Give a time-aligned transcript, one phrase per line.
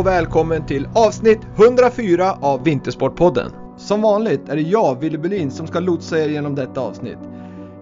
[0.00, 3.50] Och välkommen till avsnitt 104 av Vintersportpodden.
[3.76, 7.18] Som vanligt är det jag, Wille Bulin, som ska lotsa er genom detta avsnitt.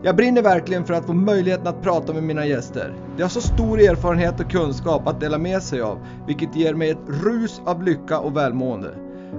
[0.02, 2.94] Jag brinner verkligen för att få möjligheten att prata med mina gäster.
[3.16, 6.90] De har så stor erfarenhet och kunskap att dela med sig av, vilket ger mig
[6.90, 8.94] ett rus av lycka och välmående.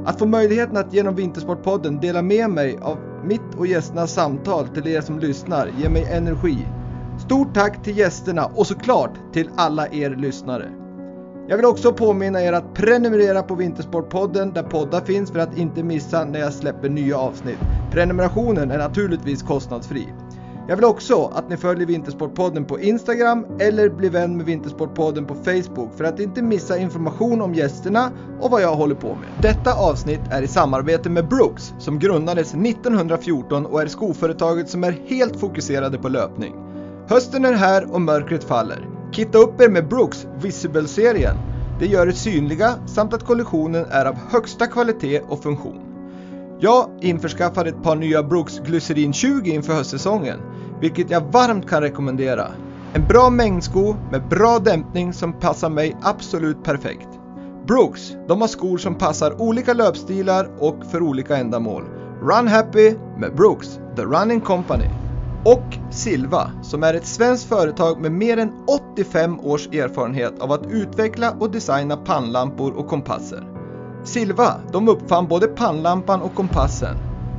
[0.06, 4.88] Att få möjligheten att genom Vintersportpodden dela med mig av mitt och gästernas samtal till
[4.88, 6.68] er som lyssnar ger mig energi.
[7.26, 10.79] Stort tack till gästerna och såklart till alla er lyssnare.
[11.50, 15.84] Jag vill också påminna er att prenumerera på Vintersportpodden där poddar finns för att inte
[15.84, 17.58] missa när jag släpper nya avsnitt.
[17.92, 20.14] Prenumerationen är naturligtvis kostnadsfri.
[20.68, 25.36] Jag vill också att ni följer Vintersportpodden på Instagram eller blir vän med Vintersportpodden på
[25.36, 28.12] Facebook för att inte missa information om gästerna
[28.42, 29.30] och vad jag håller på med.
[29.42, 34.92] Detta avsnitt är i samarbete med Brooks som grundades 1914 och är skoföretaget som är
[34.92, 36.54] helt fokuserade på löpning.
[37.08, 38.99] Hösten är här och mörkret faller.
[39.20, 41.38] Kitta upp er med Brooks Visible-serien.
[41.80, 45.82] Det gör er synliga samt att kollektionen är av högsta kvalitet och funktion.
[46.60, 50.40] Jag införskaffade ett par nya Brooks Glycerin 20 inför höstsäsongen,
[50.82, 52.48] vilket jag varmt kan rekommendera.
[52.94, 57.10] En bra mängdsko med bra dämpning som passar mig absolut perfekt.
[57.68, 61.84] Brooks, de har skor som passar olika löpstilar och för olika ändamål.
[62.22, 65.09] Run Happy med Brooks, The Running Company.
[65.46, 68.54] Och Silva, som är ett svenskt företag med mer än
[68.96, 73.44] 85 års erfarenhet av att utveckla och designa pannlampor och kompasser.
[74.04, 76.96] Silva, de uppfann både pannlampan och kompassen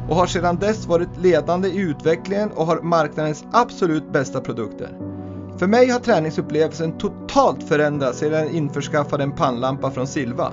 [0.09, 4.99] och har sedan dess varit ledande i utvecklingen och har marknadens absolut bästa produkter.
[5.59, 10.53] För mig har träningsupplevelsen totalt förändrats sedan jag införskaffade en pannlampa från Silva.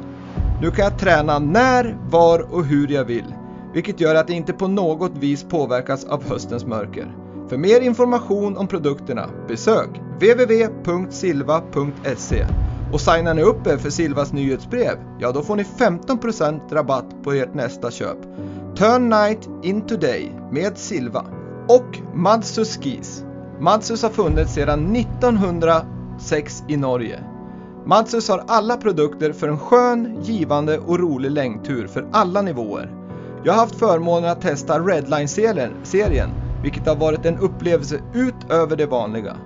[0.62, 3.36] Nu kan jag träna när, var och hur jag vill,
[3.74, 7.27] vilket gör att jag inte på något vis påverkas av höstens mörker.
[7.50, 11.46] För mer information om produkterna besök www.silva.se
[12.94, 17.32] och signar ni upp er för Silvas nyhetsbrev, ja då får ni 15% rabatt på
[17.32, 18.18] ert nästa köp.
[18.76, 21.26] Turn night into day med Silva.
[21.70, 23.24] Och Madsus Skis.
[23.60, 27.24] Madsus har funnits sedan 1906 i Norge.
[27.86, 32.94] Madsus har alla produkter för en skön, givande och rolig längdtur för alla nivåer.
[33.44, 36.32] Jag har haft förmånen att testa Redline-serien,
[36.68, 39.38] vilket har varit en upplevelse utöver det vanliga.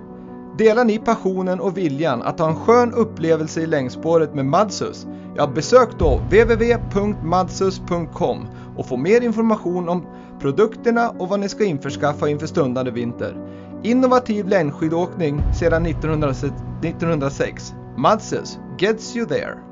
[0.58, 5.06] Delar ni passionen och viljan att ha en skön upplevelse i längdspåret med Madsus?
[5.36, 8.46] Ja, besök då www.madsus.com
[8.76, 10.06] och få mer information om
[10.40, 13.36] produkterna och vad ni ska införskaffa inför stundande vinter.
[13.82, 17.74] Innovativ längdskidåkning sedan 1906.
[17.96, 19.71] Madsus gets you there.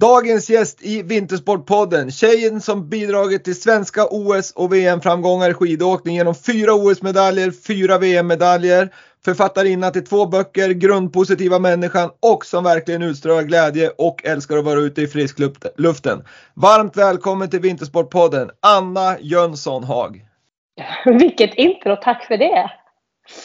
[0.00, 6.34] Dagens gäst i Vintersportpodden, tjejen som bidragit till svenska OS och VM-framgångar i skidåkning genom
[6.34, 8.88] fyra OS-medaljer, fyra VM-medaljer,
[9.24, 14.80] författarinna till två böcker, Grundpositiva människan och som verkligen utstrålar glädje och älskar att vara
[14.80, 16.24] ute i friskluften.
[16.54, 20.26] Varmt välkommen till Vintersportpodden, Anna Jönsson Haag.
[21.04, 22.70] Vilket intro, tack för det!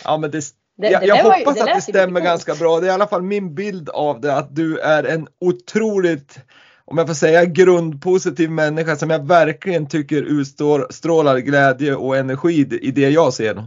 [0.03, 0.41] Ja, men det
[0.77, 2.79] det, jag, jag hoppas ju, att det stämmer ganska bra.
[2.79, 6.39] Det är i alla fall min bild av det att du är en otroligt,
[6.85, 12.91] om jag får säga grundpositiv människa som jag verkligen tycker utstrålar glädje och energi i
[12.91, 13.63] det jag ser.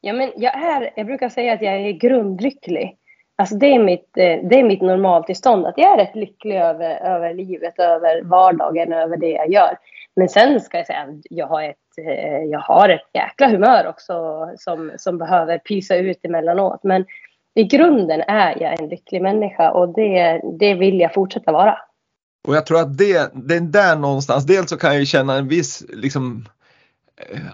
[0.00, 2.96] Ja, men jag, är, jag brukar säga att jag är grundlycklig.
[3.38, 5.66] Alltså det är mitt, eh, det är mitt normaltillstånd.
[5.66, 9.78] Att jag är rätt lycklig över, över livet, över vardagen, över det jag gör.
[10.16, 13.86] Men sen ska jag säga att jag har ett, Eh, jag har ett jäkla humör
[13.86, 14.14] också
[14.58, 16.80] som, som behöver pysa ut emellanåt.
[16.82, 17.04] Men
[17.54, 21.78] i grunden är jag en lycklig människa och det, det vill jag fortsätta vara.
[22.48, 25.48] Och jag tror att det, det är där någonstans, dels så kan jag känna en
[25.48, 26.44] viss liksom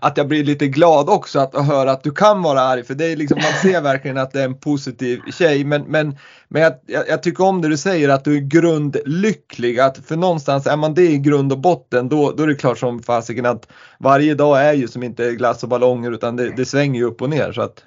[0.01, 3.13] att jag blir lite glad också att höra att du kan vara arg för det
[3.13, 6.17] är liksom, man ser verkligen att det är en positiv tjej men, men,
[6.49, 6.73] men jag,
[7.09, 10.95] jag, tycker om det du säger att du är grundlycklig att för någonstans är man
[10.95, 13.69] det i grund och botten då, då är det klart som fasiken att
[13.99, 17.23] varje dag är ju som inte glass och ballonger utan det, det svänger ju upp
[17.23, 17.85] och ner så att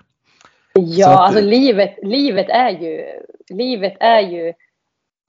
[0.73, 3.03] Ja, så att, alltså livet, livet är ju
[3.49, 4.53] livet är ju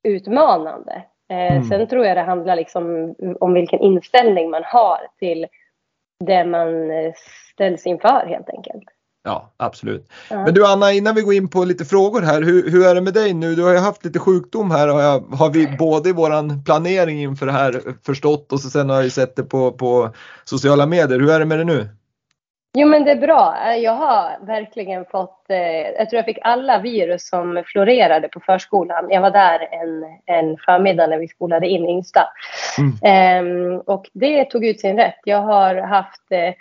[0.04, 1.02] utmanande.
[1.30, 1.62] Eh, mm.
[1.62, 5.46] Sen tror jag det handlar liksom om vilken inställning man har till
[6.24, 7.12] det man eh,
[7.52, 8.84] ställs inför helt enkelt.
[9.24, 10.08] Ja, absolut.
[10.30, 10.44] Ja.
[10.44, 13.00] Men du Anna, innan vi går in på lite frågor här, hur, hur är det
[13.00, 13.54] med dig nu?
[13.54, 17.22] Du har ju haft lite sjukdom här har, jag, har vi både i våran planering
[17.22, 20.14] inför det här förstått och så sen har jag ju sett det på, på
[20.44, 21.20] sociala medier.
[21.20, 21.88] Hur är det med dig nu?
[22.78, 23.74] Jo, men det är bra.
[23.76, 25.44] Jag har verkligen fått...
[25.48, 29.06] Eh, jag tror jag fick alla virus som florerade på förskolan.
[29.10, 32.28] Jag var där en, en förmiddag när vi skolade in yngsta.
[32.78, 33.72] Mm.
[33.72, 35.20] Eh, och det tog ut sin rätt.
[35.24, 36.54] Jag har haft eh,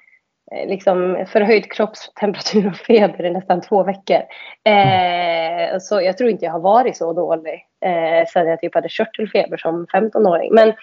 [0.67, 4.21] liksom förhöjd kroppstemperatur och feber i nästan två veckor.
[4.63, 8.89] Eh, så jag tror inte jag har varit så dålig eh, sedan jag typ hade
[8.89, 10.53] körtelfeber som 15-åring.
[10.53, 10.73] Men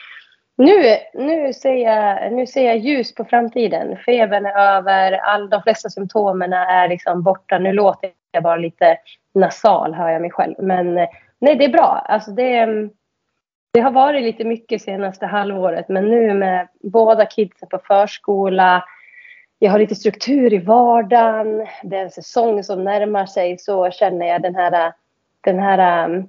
[0.56, 3.96] nu, nu, ser jag, nu ser jag ljus på framtiden.
[3.96, 7.58] Febern är över, all, de flesta symptomen är liksom borta.
[7.58, 8.96] Nu låter jag bara lite
[9.34, 10.54] nasal, hör jag mig själv.
[10.58, 10.94] Men
[11.38, 12.04] nej, det är bra.
[12.08, 12.66] Alltså det,
[13.72, 18.84] det har varit lite mycket senaste halvåret, men nu med båda kidsen på förskola,
[19.58, 24.26] jag har lite struktur i vardagen, det är en säsong som närmar sig, så känner
[24.26, 24.92] jag den här,
[25.40, 26.24] den här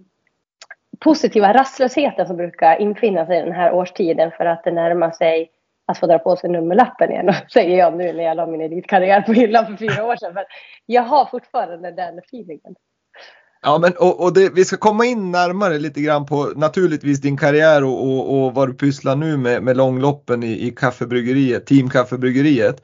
[1.03, 5.49] positiva rastlösheten som brukar infinna sig den här årstiden för att det närmar sig
[5.87, 9.21] att få dra på sig nummerlappen igen, säger jag nu när jag la min elitkarriär
[9.21, 10.33] på hyllan för fyra år sedan.
[10.33, 10.43] Men
[10.85, 12.75] jag har fortfarande den feelingen.
[13.61, 17.37] Ja, men och, och det, vi ska komma in närmare lite grann på naturligtvis din
[17.37, 21.89] karriär och, och, och vad du pysslar nu med, med långloppen i, i kaffebryggeriet, Team
[21.89, 22.83] Kaffebryggeriet.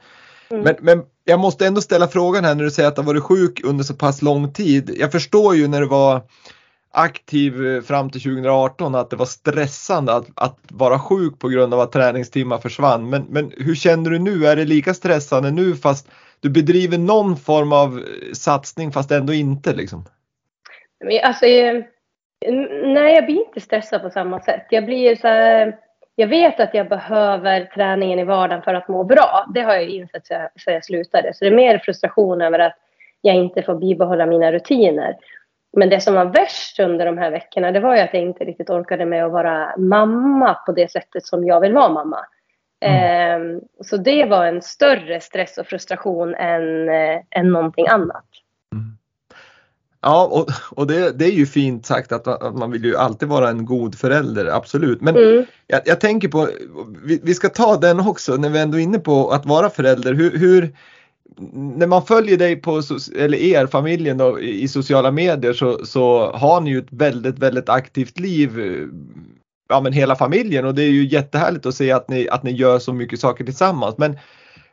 [0.50, 0.62] Mm.
[0.62, 3.22] Men, men jag måste ändå ställa frågan här när du säger att du har varit
[3.22, 4.94] sjuk under så pass lång tid.
[4.98, 6.22] Jag förstår ju när du var
[6.92, 11.74] aktiv eh, fram till 2018 att det var stressande att, att vara sjuk på grund
[11.74, 13.10] av att träningstimmar försvann.
[13.10, 14.46] Men, men hur känner du nu?
[14.46, 16.10] Är det lika stressande nu fast
[16.40, 20.04] du bedriver någon form av eh, satsning fast ändå inte liksom?
[21.22, 21.46] Alltså,
[22.84, 24.66] nej, jag blir inte stressad på samma sätt.
[24.70, 25.76] Jag blir så här,
[26.14, 29.46] jag vet att jag behöver träningen i vardagen för att må bra.
[29.54, 31.34] Det har jag insett sedan jag slutade.
[31.34, 32.76] Så det är mer frustration över att
[33.20, 35.16] jag inte får bibehålla mina rutiner.
[35.72, 38.44] Men det som var värst under de här veckorna det var ju att jag inte
[38.44, 42.26] riktigt orkade med att vara mamma på det sättet som jag vill vara mamma.
[42.80, 43.56] Mm.
[43.56, 48.24] Eh, så det var en större stress och frustration än, eh, än någonting annat.
[48.74, 48.96] Mm.
[50.02, 53.28] Ja, och, och det, det, är ju fint sagt att, att, man vill ju alltid
[53.28, 55.00] vara en god förälder, absolut.
[55.00, 55.44] Men mm.
[55.66, 56.48] jag, jag, tänker på,
[57.04, 60.14] vi, vi, ska ta den också när vi ändå är inne på att vara förälder.
[60.14, 60.76] Hur, hur
[61.52, 62.82] när man följer dig på,
[63.16, 67.68] eller er, familjen då, i sociala medier så, så har ni ju ett väldigt, väldigt
[67.68, 68.50] aktivt liv.
[69.68, 72.52] Ja men hela familjen och det är ju jättehärligt att se att ni, att ni
[72.52, 73.98] gör så mycket saker tillsammans.
[73.98, 74.16] Men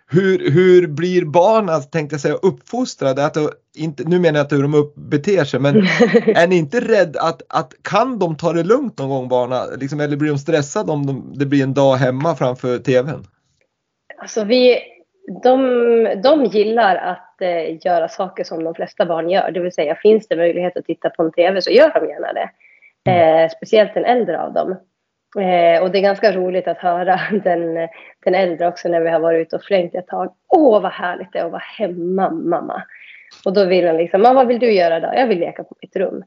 [0.09, 3.25] hur, hur blir barnen, tänkte jag säga, uppfostrade?
[3.25, 3.38] Att
[3.75, 5.75] inte, nu menar jag inte hur de upp, beter sig, men
[6.36, 9.80] är ni inte rädd att, att kan de ta det lugnt någon gång barnen?
[9.80, 13.25] Liksom, eller blir de stressade om de, det blir en dag hemma framför TVn?
[14.21, 14.77] Alltså vi,
[15.27, 19.51] de, de gillar att eh, göra saker som de flesta barn gör.
[19.51, 22.33] Det vill säga, finns det möjlighet att titta på en TV så gör de gärna
[22.33, 22.50] det.
[23.09, 23.44] Mm.
[23.44, 24.71] Eh, speciellt den äldre av dem.
[25.39, 27.88] Eh, och det är ganska roligt att höra den,
[28.25, 30.33] den äldre också när vi har varit ute och flängt ett tag.
[30.47, 32.83] Åh, vad härligt det är att vara hemma, mamma.
[33.45, 35.09] Och då vill han liksom, vad vill du göra då?
[35.15, 36.23] Jag vill leka på mitt rum.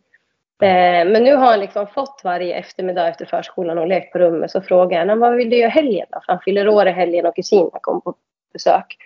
[0.62, 4.50] Eh, men nu har han liksom fått varje eftermiddag efter förskolan och lekt på rummet.
[4.50, 6.20] Så frågar han, vad vill du göra helgen då?
[6.26, 8.14] För han fyller år i helgen och kusinen kom på
[8.52, 8.97] besök.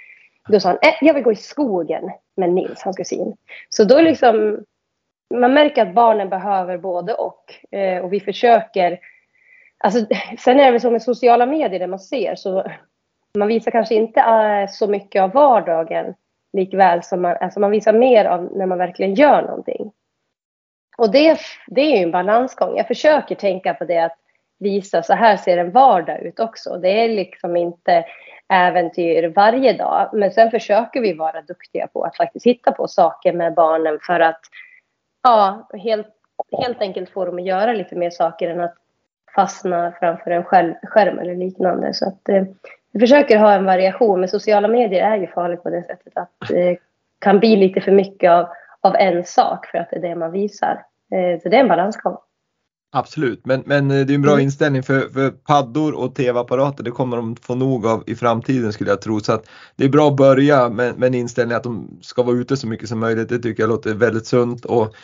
[0.48, 3.36] Då sa han, äh, jag vill gå i skogen med Nils, hans kusin.
[3.68, 4.64] Så då liksom,
[5.34, 7.54] man märker att barnen behöver både och.
[7.70, 8.98] Eh, och vi försöker,
[9.78, 10.06] alltså,
[10.38, 12.64] sen är det väl så med sociala medier det man ser, så
[13.38, 16.14] man visar kanske inte äh, så mycket av vardagen
[16.52, 19.92] likväl som man, alltså man visar mer av när man verkligen gör någonting.
[20.96, 22.76] Och det, det är ju en balansgång.
[22.76, 24.18] Jag försöker tänka på det att
[24.58, 26.76] visa så här ser en vardag ut också.
[26.76, 28.04] Det är liksom inte
[28.48, 30.10] äventyr varje dag.
[30.12, 34.20] Men sen försöker vi vara duktiga på att faktiskt hitta på saker med barnen för
[34.20, 34.40] att
[35.22, 36.06] ja, helt,
[36.62, 38.74] helt enkelt få dem att göra lite mer saker än att
[39.34, 41.94] fastna framför en skärm eller liknande.
[41.94, 42.44] Så att, eh,
[42.92, 46.48] vi försöker ha en variation, men sociala medier är ju farligt på det sättet att
[46.48, 46.76] det eh,
[47.18, 48.48] kan bli lite för mycket av,
[48.80, 50.84] av en sak för att det är det man visar.
[51.12, 52.16] Eh, så det är en balansgång.
[52.96, 54.44] Absolut, men, men eh, det är en bra mm.
[54.44, 58.90] inställning för, för paddor och tv-apparater, det kommer de få nog av i framtiden skulle
[58.90, 59.20] jag tro.
[59.20, 59.44] Så att
[59.76, 62.88] det är bra att börja med, en inställning att de ska vara ute så mycket
[62.88, 63.28] som möjligt.
[63.28, 64.64] Det tycker jag låter väldigt sunt.
[64.64, 64.94] Och,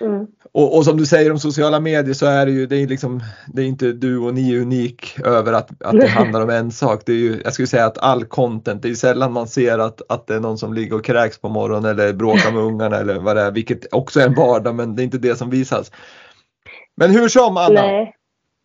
[0.00, 0.26] mm.
[0.52, 3.22] och, och, som du säger om sociala medier så är det ju, det är liksom,
[3.46, 7.02] det är inte du och ni unik över att, att det handlar om en sak.
[7.06, 10.02] Det är ju, jag skulle säga att all content, det är sällan man ser att,
[10.08, 13.18] att det är någon som ligger och kräks på morgonen eller bråkar med ungarna eller
[13.18, 15.90] vad det är, vilket också är en vardag men det är inte det som visas.
[16.98, 17.82] Men hur som Anna.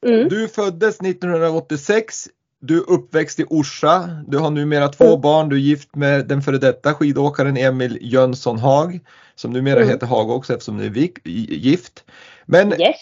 [0.05, 0.29] Mm.
[0.29, 2.27] Du föddes 1986.
[2.65, 5.21] du är uppväxt i Orsa, du har numera två Mm.
[5.21, 8.99] barn, du är gift med den före detta skidåkaren Emil Jönsson Haag,
[9.35, 9.89] som numera Mm.
[9.89, 12.03] heter Haag också eftersom ni är gift.
[12.45, 12.95] Men Yes.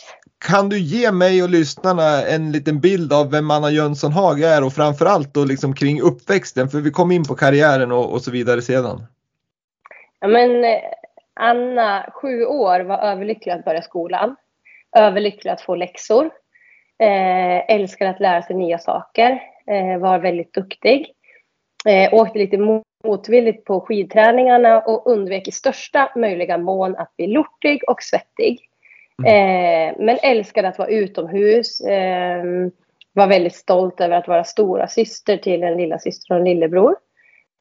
[0.45, 4.63] kan du ge mig och lyssnarna en liten bild av vem Anna Jönsson Haag är
[4.63, 8.31] och framförallt då liksom kring uppväxten, för vi kom in på karriären och, och så
[8.31, 9.03] vidare sedan.
[10.19, 10.79] Ja, men eh,
[11.39, 14.35] Anna, sju år, var överlycklig att börja skolan.
[14.97, 16.25] Överlycklig att få läxor.
[16.99, 19.41] Eh, älskar att lära sig nya saker.
[19.67, 21.11] Eh, var väldigt duktig.
[21.85, 27.89] Eh, åkte lite motvilligt på skidträningarna och undvek i största möjliga mån att bli lortig
[27.89, 28.59] och svettig.
[29.25, 31.81] Eh, men älskade att vara utomhus.
[31.81, 32.43] Eh,
[33.13, 36.95] var väldigt stolt över att vara stora syster till en lilla syster och en lillebror.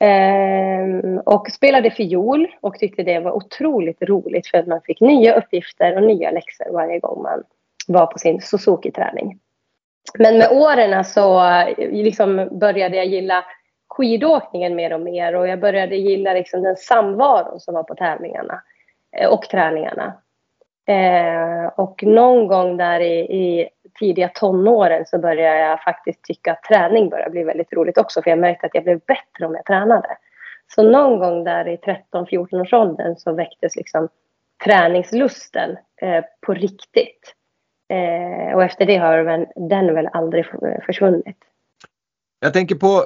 [0.01, 5.35] Eh, och spelade fiol och tyckte det var otroligt roligt för att man fick nya
[5.35, 7.43] uppgifter och nya läxor varje gång man
[7.87, 9.39] var på sin Suzuki-träning.
[10.19, 11.43] Men med åren så
[11.79, 13.45] liksom började jag gilla
[13.89, 18.63] skidåkningen mer och mer och jag började gilla liksom den samvaron som var på tävlingarna
[19.17, 20.13] eh, och träningarna.
[20.87, 26.63] Eh, och någon gång där i, i tidiga tonåren så började jag faktiskt tycka att
[26.63, 29.65] träning började bli väldigt roligt också för jag märkte att jag blev bättre om jag
[29.65, 30.09] tränade.
[30.75, 31.77] Så någon gång där i
[32.13, 34.09] 13-14 års åldern så väcktes liksom
[34.65, 37.35] träningslusten eh, på riktigt.
[37.89, 40.47] Eh, och efter det har den, den väl aldrig
[40.87, 41.37] försvunnit.
[42.41, 43.05] Jag tänker på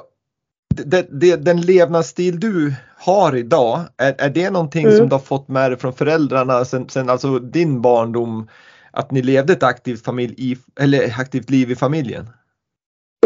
[0.85, 4.97] det, det, den levnadsstil du har idag, är, är det någonting Mm.
[4.97, 8.47] som du har fått med dig från föräldrarna sen, sen alltså din barndom?
[8.95, 12.25] Att ni levde ett aktivt, familj i, eller aktivt liv i familjen?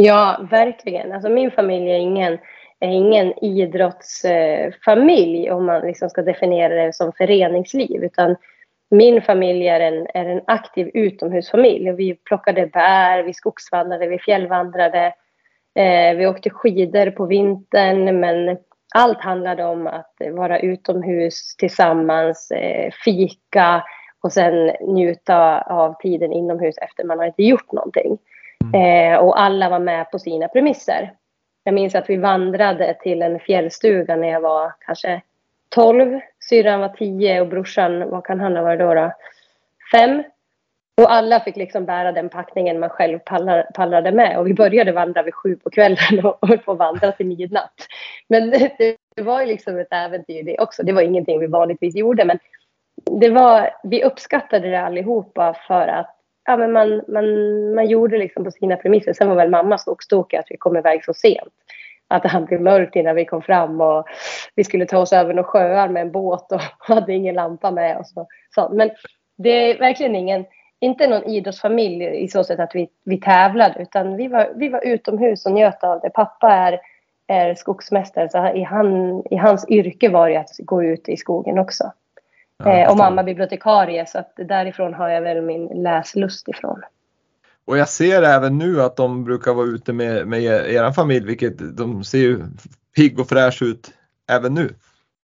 [0.02, 1.12] Ja, verkligen.
[1.12, 2.34] Alltså min familj är ingen,
[2.80, 8.04] är ingen idrottsfamilj om man liksom ska definiera det som föreningsliv.
[8.04, 8.36] Utan
[8.92, 11.92] min familj är en, är en aktiv utomhusfamilj.
[11.92, 15.14] Vi plockade bär, vi skogsvandrade, vi fjällvandrade.
[15.76, 18.58] Eh, vi åkte skidor på vintern men
[18.96, 23.84] allt handlade om att vara utomhus tillsammans, eh, fika
[24.22, 28.18] och sen njuta av tiden inomhus efter man har inte gjort någonting.
[28.74, 31.14] Eh, och alla var med på sina premisser.
[31.64, 35.22] Jag minns att vi vandrade till en fjällstuga när jag var kanske
[35.70, 36.20] 12.
[36.50, 38.94] Syrran var 10 och brorsan, vad kan han ha varit då?
[38.94, 39.12] då?
[39.92, 40.24] Fem.
[41.02, 43.20] Och alla fick liksom bära den packningen man själv
[43.74, 44.40] pallrade med.
[44.40, 47.88] Och vi började vandra vid sju på kvällen och höll på att vandra till midnatt.
[48.28, 48.72] Men det,
[49.16, 50.84] det var ju liksom ett äventyr det också.
[50.84, 52.26] Det var ingenting vi vanligtvis gjorde.
[52.26, 52.40] Men
[53.06, 56.16] det var, vi uppskattade det allihopa för att
[56.50, 57.26] ja, men man, man,
[57.76, 59.14] man gjorde liksom på sina premisser.
[59.14, 61.54] Sen var väl mamma skogstokig att vi kom iväg så sent.
[62.08, 64.08] Att det hann bli mörkt innan vi kom fram och
[64.56, 66.62] vi skulle ta oss över några sjöar med en båt och
[66.96, 68.14] hade ingen lampa med oss.
[68.16, 68.70] Och så.
[68.74, 68.92] Men
[69.38, 70.46] det är verkligen ingen,
[70.80, 74.86] inte någon idrottsfamilj i så sätt att vi, vi tävlade utan vi var, vi var
[74.86, 76.10] utomhus och njöt av det.
[76.10, 76.80] Pappa är,
[77.28, 81.60] är skogsmästare så i, han, i hans yrke var det att gå ut i skogen
[81.60, 81.92] också.
[82.64, 86.82] Ja, Eh, och mamma bibliotekarie så att därifrån har jag väl min läslust ifrån.
[87.66, 91.78] Och jag ser även nu att de brukar vara ute med, med er familj, vilket
[91.78, 92.40] de ser ju
[92.96, 93.94] pigg och fräsch ut
[94.32, 94.70] även nu.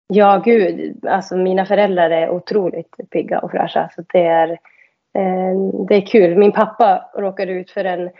[0.07, 1.05] Ja, gud.
[1.07, 3.91] Alltså mina föräldrar är otroligt pigga och fräscha.
[3.97, 4.49] Så det är,
[5.19, 6.39] eh, det är kul.
[6.39, 8.11] Min pappa råkade ut för en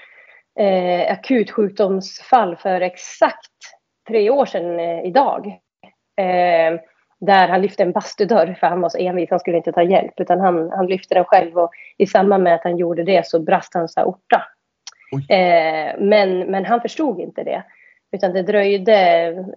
[0.59, 3.51] eh, akut sjukdomsfall för exakt
[4.09, 5.47] tre år sedan eh, idag.
[6.17, 6.81] Eh,
[7.21, 10.21] där han lyfte en bastudörr för han var så envis, han skulle inte ta hjälp.
[10.21, 13.41] Utan han, han lyfte den själv och i samband med att han gjorde det så
[13.41, 14.43] brast hans aorta.
[15.29, 17.63] Eh, men, men han förstod inte det.
[18.13, 18.95] Utan det dröjde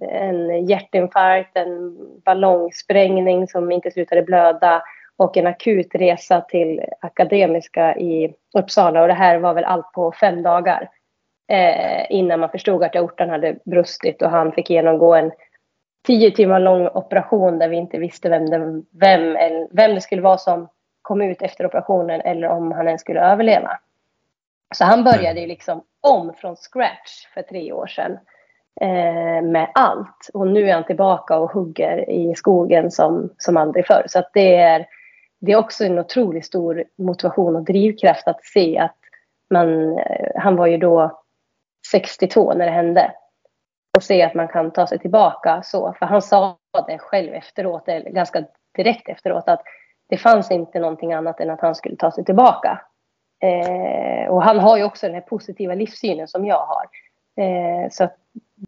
[0.02, 4.84] en hjärtinfarkt, en ballongsprängning som inte slutade blöda
[5.18, 9.02] och en akut resa till Akademiska i Uppsala.
[9.02, 10.90] Och det här var väl allt på fem dagar
[11.52, 15.32] eh, innan man förstod att aortan hade brustit och han fick genomgå en
[16.08, 19.38] tio timmar lång operation där vi inte visste vem det, vem,
[19.72, 20.70] vem det skulle vara som
[21.02, 23.80] kom ut efter operationen eller om han ens skulle överleva.
[24.76, 28.12] Så han började ju liksom om från scratch för tre år sedan
[28.82, 30.30] eh, med allt.
[30.34, 34.04] Och nu är han tillbaka och hugger i skogen som, som aldrig förr.
[34.08, 34.86] Så det, är,
[35.40, 38.96] det är också en otroligt stor motivation och drivkraft att se att
[39.50, 41.22] man, eh, han var ju då
[41.92, 43.12] 62 när det hände.
[43.98, 45.94] Och se att man kan ta sig tillbaka så.
[46.00, 48.44] För han sa det själv efteråt, eller ganska
[48.76, 49.62] direkt efteråt, att
[50.10, 52.82] det fanns inte någonting annat än att han skulle ta sig tillbaka.
[53.44, 56.86] Eh, och han har ju också den här positiva livssynen som jag har.
[57.44, 58.16] Eh, så att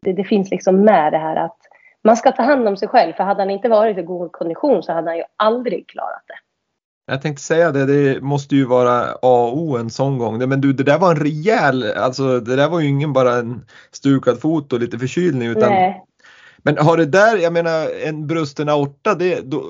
[0.01, 1.57] det, det finns liksom med det här att
[2.03, 3.13] man ska ta hand om sig själv.
[3.13, 6.48] För hade han inte varit i god kondition så hade han ju aldrig klarat det.
[7.09, 10.49] Jag tänkte säga det, det måste ju vara A O en sån gång.
[10.49, 13.65] Men du, det där var en rejäl, alltså det där var ju ingen bara en
[13.91, 16.03] stukad fot och lite förkylning utan Nej.
[16.57, 19.63] Men har det där, jag menar en brusten aorta, det, då,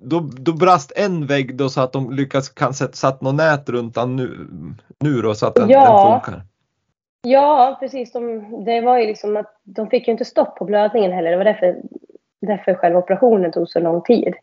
[0.00, 3.68] då, då brast en vägg då så att de lyckas kan sätta satt något nät
[3.68, 4.30] runt den nu,
[5.00, 5.80] nu då så att den, Ja.
[5.80, 6.42] den funkar.
[7.22, 8.12] Ja, precis.
[8.12, 8.20] De,
[8.64, 11.30] det var ju liksom att de fick ju inte stopp på blödningen heller.
[11.30, 11.76] Det var därför,
[12.40, 14.34] därför själva operationen tog så lång tid.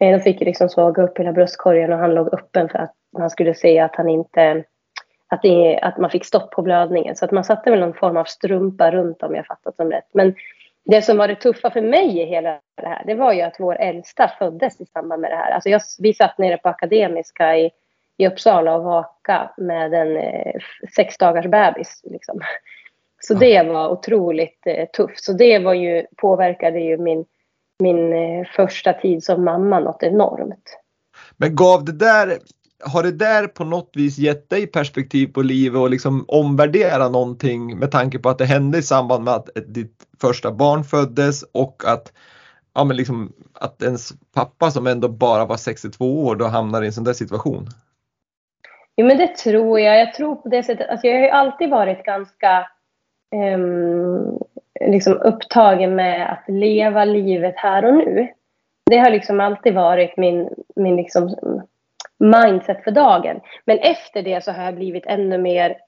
[0.00, 2.94] Eh, De fick ju liksom såga upp hela bröstkorgen och han låg öppen för att
[3.18, 4.64] man skulle se att han inte
[5.28, 7.16] att, det, att man fick stopp på blödningen.
[7.16, 10.08] Så att man satte väl någon form av strumpa runt om jag fattat dem rätt.
[10.12, 10.34] Men
[10.84, 13.60] det som var det tuffa för mig i hela det här, det var ju att
[13.60, 15.50] vår äldsta föddes i samband med det här.
[15.50, 17.70] Alltså jag, vi satt nere på Akademiska i,
[18.16, 20.60] i Uppsala och vaka med en eh,
[20.96, 22.00] sex dagars bebis.
[22.04, 22.40] Liksom.
[23.20, 25.24] Så det var otroligt eh, tufft.
[25.24, 27.24] Så det var ju, påverkade ju min,
[27.78, 30.78] min eh, första tid som mamma något enormt.
[31.36, 32.38] Men gav det där,
[32.84, 37.78] har det där på något vis gett dig perspektiv på livet och liksom omvärdera någonting
[37.78, 41.82] med tanke på att det hände i samband med att ditt första barn föddes och
[41.86, 42.12] att
[42.74, 46.86] ja, men liksom, att ens pappa som ändå bara var 62 år då hamnar i
[46.86, 47.68] en sån där situation?
[48.96, 50.00] Jo, men det tror jag.
[50.00, 50.90] Jag tror på det sättet.
[50.90, 52.68] Alltså, jag har ju alltid varit ganska
[53.34, 54.38] ehm,
[54.80, 58.28] liksom upptagen med att leva livet här och nu.
[58.90, 61.36] Det har liksom alltid varit min, min liksom
[62.18, 63.40] mindset för dagen.
[63.64, 65.78] Men efter det så har jag blivit ännu mer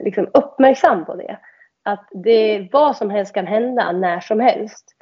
[0.00, 1.38] liksom uppmärksam på det.
[1.82, 4.94] Att det, vad som helst kan hända när som helst.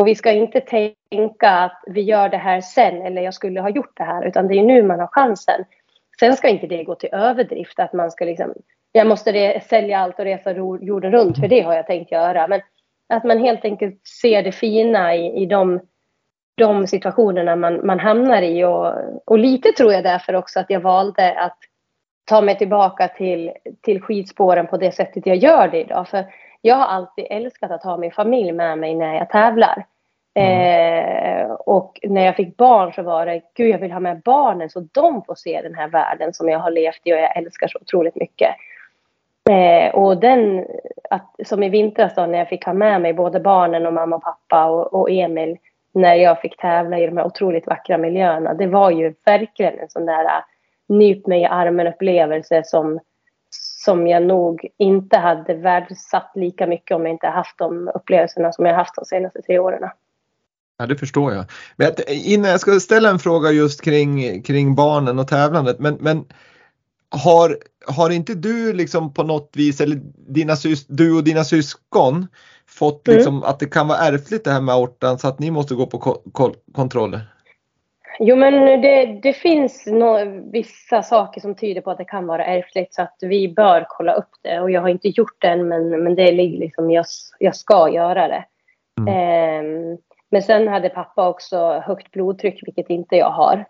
[0.00, 3.68] Och vi ska inte tänka att vi gör det här sen eller jag skulle ha
[3.68, 4.26] gjort det här.
[4.26, 5.64] Utan det är nu man har chansen.
[6.20, 7.78] Sen ska inte det gå till överdrift.
[7.78, 8.54] Att man ska liksom,
[8.96, 11.38] jag måste sälja allt och resa jorden runt.
[11.38, 12.46] För det har jag tänkt göra.
[12.48, 12.60] Men
[13.08, 15.80] att man helt enkelt ser det fina i, i de,
[16.56, 18.64] de situationerna man, man hamnar i.
[18.64, 18.92] Och,
[19.24, 21.58] och lite tror jag därför också att jag valde att
[22.24, 26.08] ta mig tillbaka till, till skidspåren på det sättet jag gör det idag.
[26.08, 26.24] För
[26.60, 29.86] jag har alltid älskat att ha min familj med mig när jag tävlar.
[30.34, 34.70] Eh, och när jag fick barn så var det, gud jag vill ha med barnen
[34.70, 37.68] så de får se den här världen som jag har levt i och jag älskar
[37.68, 38.50] så otroligt mycket.
[39.50, 40.66] Eh, och den,
[41.10, 44.16] att, som i vintras då när jag fick ha med mig både barnen och mamma
[44.16, 45.56] och pappa och, och Emil
[45.94, 48.54] när jag fick tävla i de här otroligt vackra miljöerna.
[48.54, 50.42] Det var ju verkligen en sån där äh,
[50.88, 53.00] nyp mig i armen upplevelse som,
[53.84, 58.66] som jag nog inte hade värdesatt lika mycket om jag inte haft de upplevelserna som
[58.66, 59.90] jag haft de senaste tre åren.
[60.78, 61.44] Ja, det förstår jag.
[61.76, 66.24] Men innan jag ska ställa en fråga just kring, kring barnen och tävlandet, men, men
[67.10, 72.26] har, har inte du liksom på något vis, eller dina sys, du och dina syskon,
[72.68, 73.16] fått Mm.
[73.16, 75.86] liksom att det kan vara ärftligt det här med aortan så att ni måste gå
[75.86, 77.20] på ko- ko- kontroller?
[78.18, 82.46] Jo, men det, det finns nå vissa saker som tyder på att det kan vara
[82.46, 84.60] ärftligt så att vi bör kolla upp det.
[84.60, 87.04] Och jag har inte gjort det än, men, men det ligger liksom, jag,
[87.38, 88.44] jag ska göra det.
[89.00, 89.14] Mm.
[89.14, 89.98] Ehm,
[90.30, 93.64] men sen hade pappa också högt blodtryck, vilket inte jag har.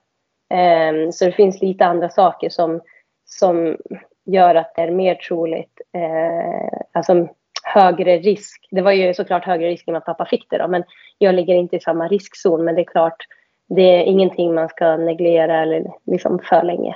[0.55, 2.81] Ehm, så det finns lite andra saker som,
[3.26, 3.76] som
[4.24, 7.28] gör att det är mer troligt, eh, alltså
[7.62, 8.68] högre risk.
[8.70, 10.84] Det var ju såklart högre risk än att pappa fick det då, men
[11.18, 12.64] jag ligger inte i samma riskzon.
[12.64, 13.26] Men det är klart,
[13.68, 16.94] det är ingenting man ska negligera eller liksom för länge.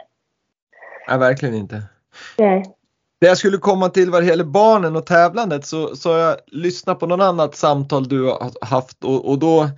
[1.09, 1.83] Nej, verkligen inte.
[2.39, 2.65] Nej.
[3.21, 6.37] Det jag skulle komma till vad det gäller barnen och tävlandet så, så har jag
[6.47, 9.69] lyssnat på något annat samtal du har haft och, och då,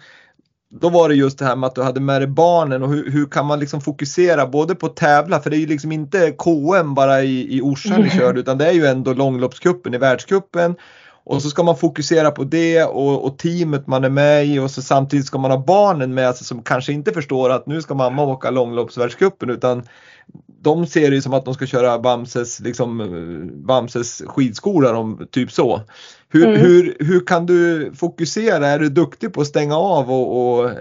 [0.81, 3.11] då var det just det här med att du hade med dig barnen och hur,
[3.11, 6.95] hur kan man liksom fokusera både på tävla för det är ju liksom inte KM
[6.95, 10.77] bara i, i Orsa ni körde utan det är ju ändå långloppscupen i världscupen.
[11.25, 14.71] Och så ska man fokusera på det och, och teamet man är med i och
[14.71, 17.95] så samtidigt ska man ha barnen med sig som kanske inte förstår att nu ska
[17.95, 19.83] mamma åka långloppsvärldscupen utan
[20.63, 25.29] de ser det ju som att de ska köra Bamses, liksom, eh, Bamses skidskola, om,
[25.31, 25.81] typ så.
[26.29, 26.61] Hur, Mm.
[26.61, 28.67] hur, hur kan du fokusera?
[28.67, 30.79] Är du duktig på att stänga av och, och, eh,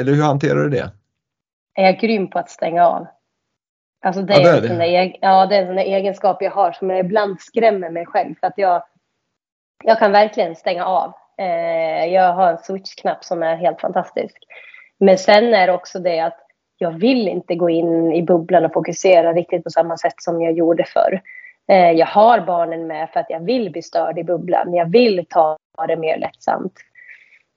[0.00, 0.90] eller hur hanterar du det?
[1.76, 3.06] är jag grym på att stänga av.
[4.04, 4.84] Alltså det, Ja, det är är en det.
[4.84, 8.06] där, ja, det är en sån där egenskap jag har som jag ibland skrämmer mig
[8.06, 8.34] själv.
[8.40, 8.82] För att jag,
[9.84, 11.12] jag kan verkligen stänga av.
[11.38, 14.36] Eh, jag har en switch-knapp som är helt fantastisk.
[15.00, 16.43] Men sen är det också det att
[16.78, 20.52] jag vill inte gå in i bubblan och fokusera riktigt på samma sätt som jag
[20.52, 21.20] gjorde förr.
[21.68, 24.74] Eh, jag har barnen med för att jag vill bli störd i bubblan.
[24.74, 25.56] Jag vill ta
[25.88, 26.72] det mer lättsamt.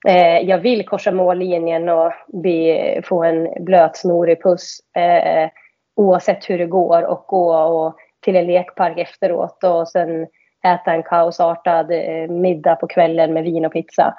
[0.08, 5.50] Eh, jag vill korsa mållinjen och bli, få en blöt snorig puss eh,
[5.96, 10.26] oavsett hur det går och gå och till en lekpark efteråt och sen
[10.64, 11.90] äta en kaosartad
[12.30, 14.14] middag på kvällen med vin och pizza.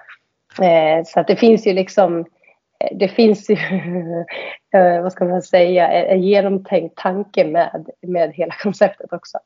[1.06, 2.26] Så att det finns ju liksom
[2.92, 3.54] det finns ju,
[4.74, 9.38] eh, vad ska man säga, en genomtänkt tanke med, med hela konceptet också.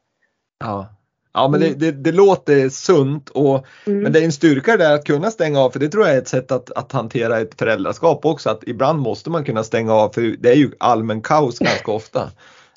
[0.60, 0.89] Ja,
[1.34, 1.74] ja men mm.
[1.80, 4.00] det, det, det, låter sunt och mm.
[4.00, 6.22] men det är en styrka där att kunna stänga av för det tror jag är
[6.22, 10.10] ett sätt att, att hantera ett föräldraskap också att ibland måste man kunna stänga av
[10.10, 12.32] för det är ju allmän kaos ganska ofta.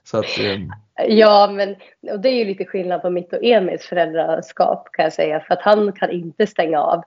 [0.05, 0.73] Så att, um...
[1.09, 1.77] Ja, men
[2.14, 5.55] och det är ju lite skillnad på mitt och Emils föräldraskap kan jag säga för
[5.55, 7.03] att han kan inte stänga av.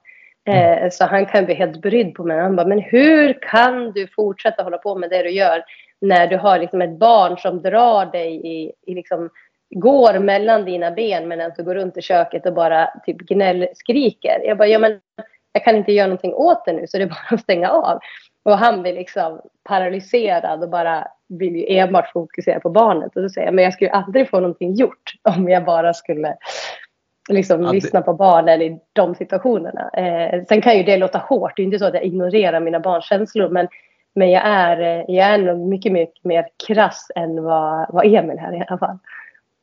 [0.49, 0.83] Mm.
[0.83, 2.39] Eh, så han kan bli helt brydd på mig.
[2.39, 5.63] Han bara, men hur kan du fortsätta hålla på med det du gör
[6.01, 9.29] när du har liksom ett barn som drar dig i, i liksom,
[9.75, 14.41] går mellan dina ben medan du går runt i köket och bara typ gnällskriker.
[14.45, 14.99] Jag bara, ja men
[15.51, 17.99] jag kan inte göra någonting åt det nu så det är bara att stänga av.
[18.43, 23.15] Och han blir liksom paralyserad och bara vill ju enbart fokusera på barnet.
[23.15, 26.35] Och då säger jag, men jag skulle aldrig få någonting gjort om jag bara skulle
[27.29, 29.89] liksom ja, lyssna på barnen i de situationerna.
[29.89, 32.79] Eh, sen kan ju det låta hårt, det är inte så att jag ignorerar mina
[32.79, 33.67] barns känslor men,
[34.15, 38.37] men jag, är, eh, jag är nog mycket, mycket mer krass än vad, vad Emil
[38.37, 38.97] är i alla fall.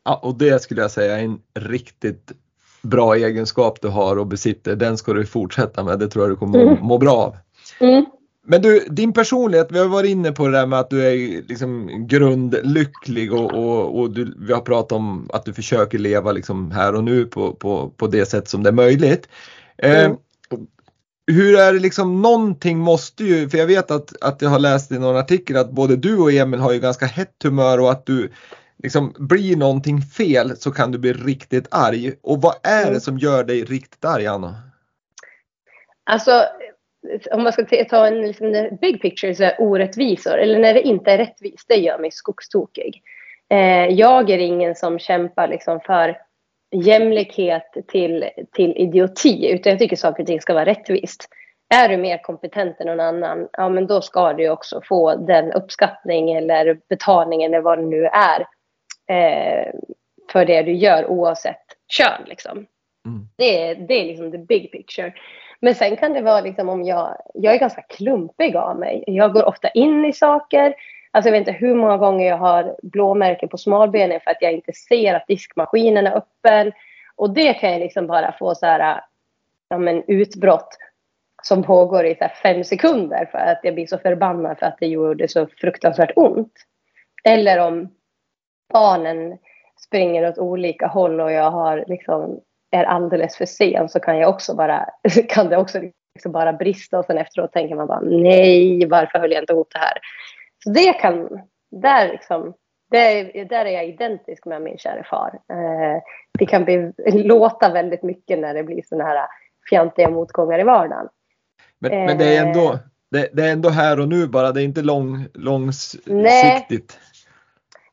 [0.05, 2.33] Ja, och det skulle jag säga är en riktigt
[2.83, 4.77] bra egenskap du har och besitter.
[4.77, 6.79] Den ska du fortsätta med, det tror jag du kommer mm.
[6.81, 7.37] må bra av.
[7.81, 8.07] Mm.
[8.49, 11.43] Men du, din personlighet, vi har varit inne på det där med att du är
[11.49, 16.71] liksom grundlycklig och, och, och du, vi har pratat om att du försöker leva liksom
[16.71, 19.29] här och nu på, på, på det sätt som det är möjligt.
[19.79, 20.17] Eh, mm.
[21.27, 24.93] hur är det liksom, någonting måste ju, för jag vet att, att jag har läst
[24.93, 28.07] i någon artikel att både du och Emil har ju ganska hett humör och att
[28.07, 28.31] du
[28.83, 32.13] liksom blir någonting fel så kan du bli riktigt arg.
[32.23, 33.01] Och vad är det mm.
[33.01, 34.55] som gör dig riktigt arg Anna?
[36.11, 36.45] Alltså
[37.33, 41.13] om man ska ta en liksom, big picture så är orättvisor, eller när det inte
[41.13, 43.03] är rättvist, det gör mig skogstokig.
[43.51, 46.19] Eh, jag är ingen som kämpar liksom för
[46.75, 51.29] jämlikhet till, till idioti, utan jag tycker saker och ting ska vara rättvist.
[51.75, 55.53] Är du mer kompetent än någon annan, ja men då ska du också få den
[55.53, 58.41] uppskattning eller betalning eller vad det nu är
[59.09, 59.73] eh,
[60.33, 62.23] för det du gör oavsett kön.
[62.27, 62.67] Liksom.
[63.07, 63.29] Mm.
[63.37, 65.13] Det, är, det är liksom the big picture.
[65.61, 69.05] Men sen kan det vara liksom om jag, jag är ganska klumpig av mig.
[69.07, 70.75] Jag går ofta in i saker.
[71.11, 74.53] Alltså jag vet inte hur många gånger jag har blåmärken på smalbenen för att jag
[74.53, 76.73] inte ser att diskmaskinen är öppen.
[77.17, 79.01] Och det kan jag liksom bara få så här,
[79.69, 80.79] ja, men utbrott
[81.43, 84.87] som pågår i så fem sekunder för att jag blir så förbannad för att det
[84.87, 86.53] gjorde så fruktansvärt ont.
[87.25, 87.89] Eller om
[88.73, 89.39] barnen
[89.81, 92.41] springer åt olika håll och jag har liksom
[92.77, 94.89] är alldeles för sen så kan, jag också bara,
[95.29, 95.81] kan det också
[96.15, 99.69] liksom bara brista och sen efteråt tänker man bara nej, varför höll jag inte ihop
[99.73, 99.99] det här?
[100.65, 101.29] Så det kan,
[101.71, 102.55] där liksom,
[102.91, 105.41] det, där är jag identisk med min kära far.
[105.51, 106.03] Eh,
[106.39, 109.27] det kan bli, låta väldigt mycket när det blir sådana här
[109.71, 111.09] fjantiga motgångar i vardagen.
[111.79, 112.79] Men, men det, är ändå, eh.
[113.11, 116.07] det, det, är ändå här och nu bara, det är inte lång, långsiktigt?
[116.07, 117.03] Nej.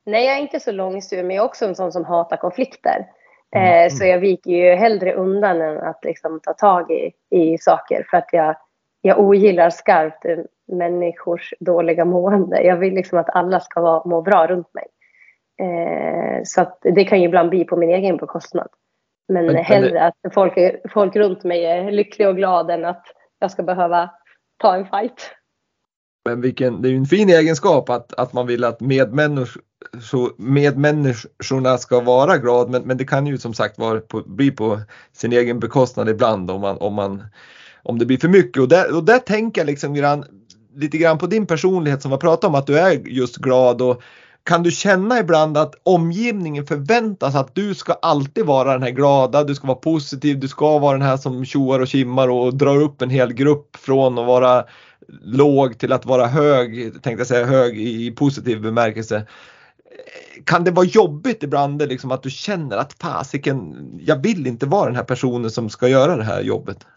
[0.06, 3.08] Nej, jag är inte så långsiktig, men jag är också en sån som hatar konflikter.
[3.56, 3.90] Mm.
[3.90, 8.18] Så jag viker ju hellre undan än att liksom ta tag i, i saker för
[8.18, 8.56] att jag,
[9.02, 10.26] jag ogillar skarpt
[10.68, 12.62] människors dåliga mående.
[12.62, 14.86] Jag vill liksom att alla ska vara, må bra runt mig.
[15.62, 18.68] Eh, så det kan ju ibland bli på min egen bekostnad.
[19.28, 20.06] Men, men hellre det...
[20.06, 20.54] att folk,
[20.94, 23.06] folk runt mig är lyckliga och glada än att
[23.40, 24.10] jag ska behöva
[24.58, 25.32] ta en fight.
[26.26, 29.62] Men vilken, det är ju en fin egenskap att, att man vill att medmänniskor,
[30.38, 34.80] medmänniskorna ska vara glada men, men det kan ju som sagt vara på, bli på
[35.14, 37.24] sin egen bekostnad ibland om, man, om, man,
[37.84, 38.62] om det blir för mycket.
[38.62, 40.26] Och där, och där tänker jag liksom grann,
[40.76, 44.02] lite grann på din personlighet som vi pratat om att du är just glad och
[44.46, 49.44] kan du känna ibland att omgivningen förväntas att du ska alltid vara den här glada,
[49.44, 52.82] du ska vara positiv, du ska vara den här som tjoar och kimmar och drar
[52.82, 54.64] upp en hel grupp från att vara
[55.22, 59.28] låg till att vara hög, tänkte jag säga hög i positiv bemärkelse.
[60.46, 64.86] Kan det vara jobbigt ibland liksom att du känner att fasiken, jag vill inte vara
[64.86, 66.88] den här personen som ska göra det här jobbet?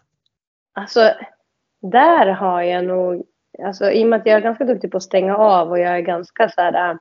[0.73, 1.11] Alltså,
[1.81, 3.23] där har jag nog,
[3.63, 5.97] alltså i och med att jag är ganska duktig på att stänga av och jag
[5.97, 6.97] är ganska så här,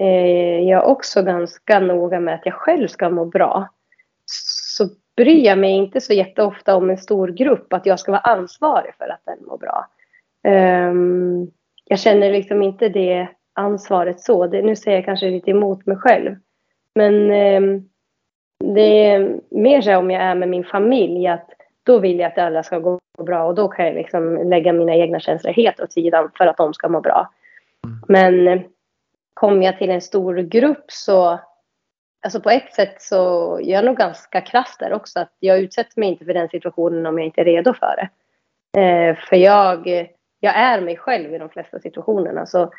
[0.00, 3.68] eh, jag är också ganska noga med att jag själv ska må bra.
[5.18, 8.94] Bryr jag mig inte så jätteofta om en stor grupp, att jag ska vara ansvarig
[8.98, 9.86] för att den mår bra.
[10.48, 11.50] Um,
[11.84, 14.46] jag känner liksom inte det ansvaret så.
[14.46, 16.36] Det, nu säger jag kanske lite emot mig själv.
[16.94, 17.14] Men
[17.64, 17.88] um,
[18.74, 21.50] det är mer så om jag är med min familj att
[21.82, 24.94] då vill jag att alla ska gå bra och då kan jag liksom lägga mina
[24.94, 27.30] egna känslor helt åt sidan för att de ska må bra.
[27.84, 28.00] Mm.
[28.08, 28.64] Men
[29.34, 31.40] kommer jag till en stor grupp så
[32.20, 33.14] Alltså på ett sätt så
[33.62, 35.20] jag är jag nog ganska krass där också.
[35.20, 38.08] Att jag utsätter mig inte för den situationen om jag inte är redo för det.
[38.80, 39.88] Eh, för jag,
[40.40, 42.46] jag är mig själv i de flesta situationerna.
[42.46, 42.72] Så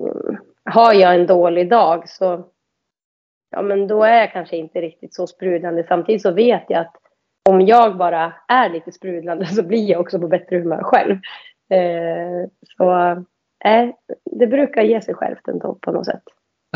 [0.00, 2.44] mm, har jag en dålig dag så
[3.50, 5.84] ja, men då är jag kanske inte riktigt så sprudlande.
[5.88, 6.96] Samtidigt så vet jag att
[7.48, 11.16] om jag bara är lite sprudlande så blir jag också på bättre humör själv.
[11.70, 12.92] Eh, så
[13.64, 13.88] eh,
[14.24, 16.22] det brukar ge sig självt ändå på något sätt.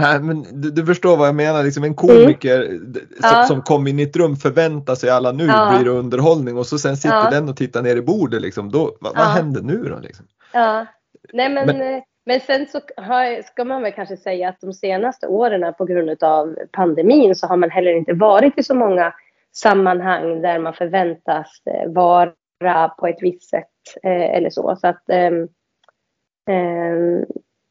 [0.00, 2.94] Nej, men du, du, förstår vad jag menar, liksom en komiker mm.
[2.94, 3.44] som, ja.
[3.44, 5.74] som kom in i ett rum förväntar sig alla nu ja.
[5.74, 7.30] blir det underhållning och så sen sitter ja.
[7.30, 8.70] den och tittar ner i bordet liksom.
[8.70, 10.26] Då, vad, vad händer nu då liksom?
[10.52, 10.86] Ja,
[11.32, 14.72] nej men, men, eh, men sen så har, ska man väl kanske säga att de
[14.72, 19.14] senaste åren på grund av pandemin så har man heller inte varit i så många
[19.52, 23.64] sammanhang där man förväntas eh, vara på ett visst sätt
[24.02, 24.76] eh, eller så.
[24.80, 25.30] Så att eh,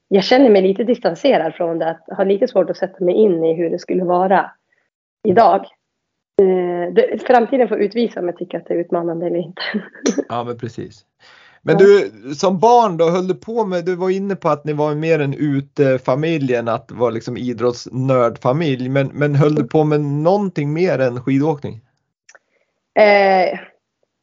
[0.08, 3.44] jag känner mig lite distanserad från det, att ha lite svårt att sätta mig in
[3.44, 4.52] i hur det skulle vara
[5.28, 5.66] idag.
[6.42, 9.62] Eh, det, framtiden får utvisa om jag tycker att det är utmanande eller inte.
[10.30, 11.06] Ja, men precis.
[11.62, 14.74] Men du, som barn då, höll du på med, du var inne på att ni
[14.74, 20.02] var mer en utefamilj än att vara liksom idrottsnördfamilj, men, men höll du på med
[20.02, 21.82] någonting mer än skidåkning?
[23.00, 23.60] Eh,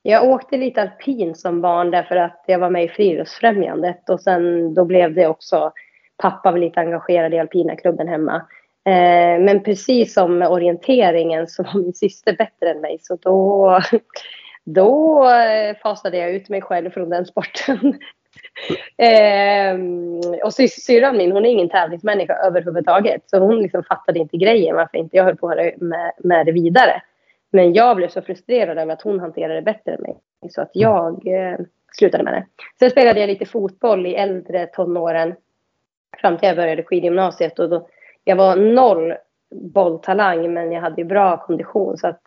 [0.03, 4.75] jag åkte lite alpin som barn därför att jag var med i Friluftsfrämjandet och sen
[4.75, 5.73] då blev det också,
[6.17, 8.37] pappa var lite engagerad i alpina klubben hemma.
[8.85, 13.81] Eh, men precis som med orienteringen så var min syster bättre än mig så då,
[14.65, 17.79] då eh, fasade jag ut mig själv från den sporten.
[18.97, 19.77] eh,
[20.45, 23.23] och syrran min, hon är ingen tävlingsmänniska överhuvudtaget.
[23.27, 27.03] Så hon liksom fattade inte grejen varför inte jag höll på med, med det vidare.
[27.53, 30.17] Men jag blev så frustrerad över att hon hanterade det bättre än mig.
[30.51, 31.59] Så att jag eh,
[31.93, 32.47] slutade med det.
[32.79, 35.35] Sen spelade jag lite fotboll i äldre tonåren.
[36.21, 37.59] Fram till jag började skidgymnasiet.
[37.59, 37.89] Och då,
[38.25, 39.15] jag var noll
[39.55, 41.99] bolltalang men jag hade bra kondition.
[41.99, 42.21] Så att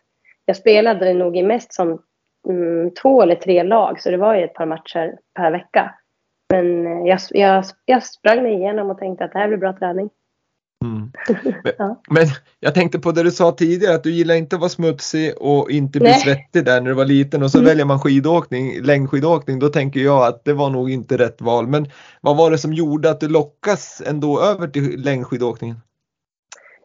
[0.46, 2.02] jag spelade nog i mest som
[2.48, 4.02] mm, två eller tre lag.
[4.02, 5.96] Så det var ju ett par matcher per vecka.
[6.50, 9.74] Men eh, jag, jag, jag sprang mig igenom och tänkte att det här blir bra
[9.74, 10.10] träning.
[10.86, 11.12] Mm.
[11.64, 12.02] Men, ja.
[12.10, 12.26] men,
[12.60, 15.72] jag tänkte på det du sa tidigare att du gillar inte att vara smutsig och
[15.72, 16.20] inte bli Nej.
[16.20, 17.68] svettig där när du var liten och så mm.
[17.68, 19.60] väljer man skidåkning, längdskidåkning.
[19.60, 21.68] Då tänker jag att det var nog inte rätt val.
[21.68, 21.88] Men
[22.22, 25.76] vad var det som gjorde att du lockas ändå över till längdskidåkningen?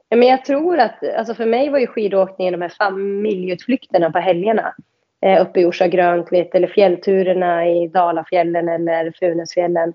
[0.09, 4.19] Ja, men jag tror att, alltså för mig var ju skidåkningen de här familjeutflykterna på
[4.19, 4.75] helgerna.
[5.23, 9.93] Eh, uppe i Orsa Grönklitt eller fjällturerna i Dalafjällen eller Funäsfjällen.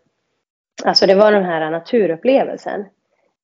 [0.83, 2.85] Alltså det var den här naturupplevelsen.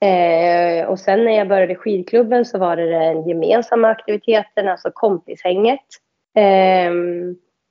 [0.06, 5.86] Eh, och sen när jag började skidklubben så var det den gemensamma aktiviteten, alltså kompishänget.
[6.36, 6.92] Eh,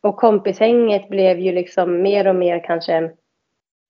[0.03, 2.97] och kompishänget blev ju liksom mer och mer kanske,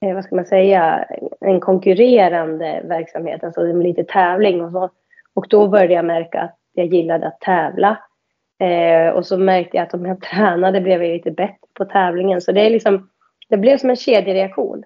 [0.04, 1.04] eh, vad ska man säga,
[1.40, 4.90] en konkurrerande verksamhet, alltså lite tävling och så.
[5.34, 7.98] Och då började jag märka att jag gillade att tävla.
[8.60, 12.40] Eh, och så märkte jag att om jag tränade blev jag lite bättre på tävlingen.
[12.40, 13.10] Så det är liksom,
[13.48, 14.84] det blev som en kedjereaktion.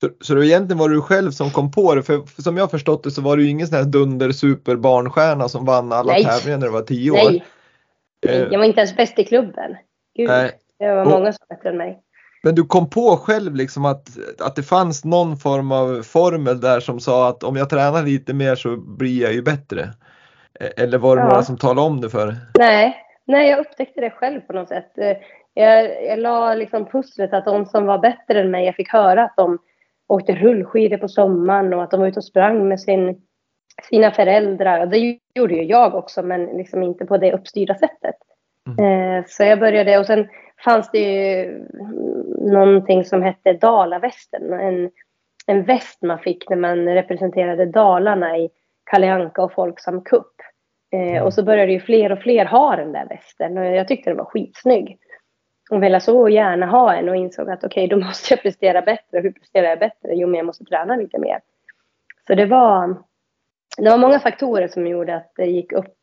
[0.00, 2.70] Så, så det egentligen var du själv som kom på det, för, för som jag
[2.70, 6.24] förstått det så var du ingen sån här dunder superbarnstjärna som vann alla Nej.
[6.24, 7.30] tävlingar när du var tio år.
[7.30, 7.44] Nej.
[8.26, 8.42] Eh.
[8.42, 9.76] Jag var inte ens bäst i klubben.
[10.16, 10.52] Gud, Nej.
[10.78, 12.02] det var många som var bättre än mig.
[12.42, 14.08] Men du kom på själv liksom att,
[14.40, 18.34] att det fanns någon form av formel där som sa att om jag tränar lite
[18.34, 19.82] mer så blir jag ju bättre.
[20.60, 21.28] Eh, eller var det ja.
[21.28, 24.98] några som talade om det för Nej, Nej jag upptäckte det själv på något sätt.
[24.98, 25.16] Eh,
[25.54, 29.24] jag, jag la liksom pusslet att de som var bättre än mig, jag fick höra
[29.24, 29.58] att de
[30.08, 33.22] åkte rullskidor på sommaren och att de var ute och sprang med sin,
[33.82, 34.80] sina föräldrar.
[34.80, 38.16] Och det gjorde ju jag också, men liksom inte på det uppstyrda sättet.
[38.78, 39.18] Mm.
[39.18, 40.28] Eh, så jag började och sen
[40.64, 41.64] fanns det ju
[42.38, 44.52] någonting som hette Dalavästen.
[44.52, 44.90] En,
[45.46, 48.50] en väst man fick när man representerade Dalarna i
[48.90, 50.32] Kalle Anka och Folksam Cup.
[50.92, 51.24] Eh, mm.
[51.24, 54.16] och så började ju fler och fler ha den där västen och jag tyckte den
[54.16, 54.98] var skitsnygg
[55.70, 58.82] och ville så gärna ha en och insåg att okej, okay, då måste jag prestera
[58.82, 59.20] bättre.
[59.20, 60.14] Hur presterar jag bättre?
[60.14, 61.40] Jo, men jag måste träna lite mer.
[62.26, 62.96] Så det var,
[63.76, 65.96] det var många faktorer som gjorde att det gick upp.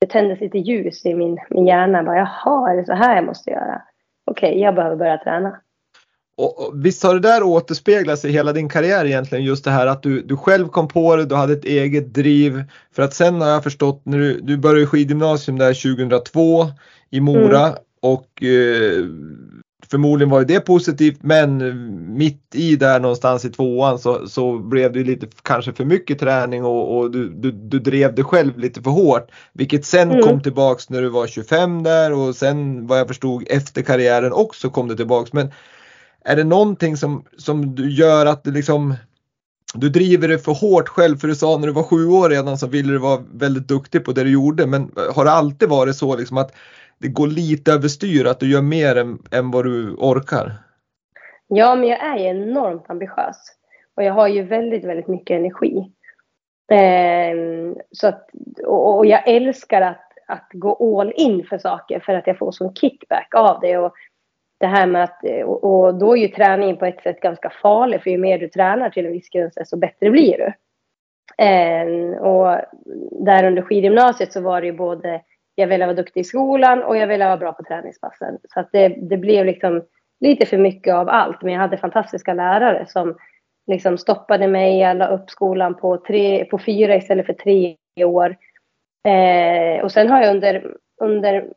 [0.00, 2.02] Det tändes lite ljus i min, min hjärna.
[2.02, 3.82] Bara, Jaha, är det så här jag måste göra?
[4.24, 5.60] Okej, okay, jag behöver börja träna.
[6.36, 9.86] Och, visst har det där återspeglat sig i hela din karriär egentligen just det här
[9.86, 12.62] att du, du själv kom på det, du hade ett eget driv.
[12.92, 16.66] För att sen har jag förstått när du, du började skidgymnasium där 2002
[17.10, 17.78] i Mora mm.
[18.02, 19.04] Och eh,
[19.90, 21.58] förmodligen var ju det positivt men
[22.16, 26.64] mitt i där någonstans i tvåan så, så blev det lite kanske för mycket träning
[26.64, 29.30] och, och du, du, du, drev det själv lite för hårt.
[29.52, 30.22] Vilket sen mm.
[30.22, 34.70] kom tillbaks när du var 25 där och sen vad jag förstod efter karriären också
[34.70, 35.32] kom det tillbaks.
[35.32, 35.52] Men
[36.24, 38.94] är det någonting som, som du gör att du liksom
[39.74, 42.58] du driver det för hårt själv för du sa när du var sju år redan
[42.58, 45.96] så ville du vara väldigt duktig på det du gjorde men har det alltid varit
[45.96, 46.52] så liksom att
[46.98, 50.52] det går lite överstyr, att du gör mer än, än vad du orkar?
[51.48, 53.36] Ja, men jag är ju enormt ambitiös.
[53.96, 55.92] Och jag har ju väldigt, väldigt mycket energi.
[56.72, 57.36] Eh,
[57.92, 58.30] så att,
[58.66, 62.52] och, och, jag älskar att, att gå all in för saker för att jag får
[62.52, 63.78] sån kickback av det.
[63.78, 63.92] Och
[64.60, 68.02] det här med att, och, och då är ju träningen på ett sätt ganska farlig
[68.02, 70.52] för ju mer du tränar till en viss gräns så bättre blir du.
[71.44, 72.58] Eh, och
[73.24, 75.22] där under skidgymnasiet så var det ju både
[75.58, 78.38] jag ville vara duktig i skolan och jag ville vara bra på träningspassen.
[78.54, 79.82] Så att det, det blev liksom
[80.20, 81.42] lite för mycket av allt.
[81.42, 83.16] Men jag hade fantastiska lärare som
[83.66, 84.78] liksom stoppade mig.
[84.78, 88.36] Jag la upp skolan på, tre, på fyra istället för tre år.
[89.08, 91.48] Eh, och sen har jag under, under,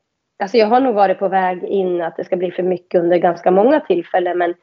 [0.43, 3.17] alltså jag har nog varit på väg in att det ska bli för mycket under
[3.17, 4.37] ganska många tillfällen.
[4.37, 4.53] Men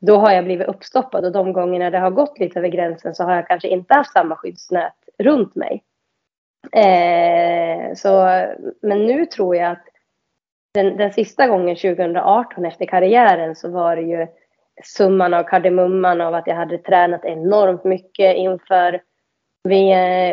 [0.00, 3.24] då har jag blivit uppstoppad och de gångerna det har gått lite över gränsen så
[3.24, 5.82] har jag kanske inte haft samma skyddsnät runt mig.
[6.72, 8.26] Eh, så,
[8.82, 9.84] men nu tror jag att
[10.74, 14.26] den, den sista gången 2018 efter karriären så var det ju
[14.84, 19.00] summan av kardemumman av att jag hade tränat enormt mycket inför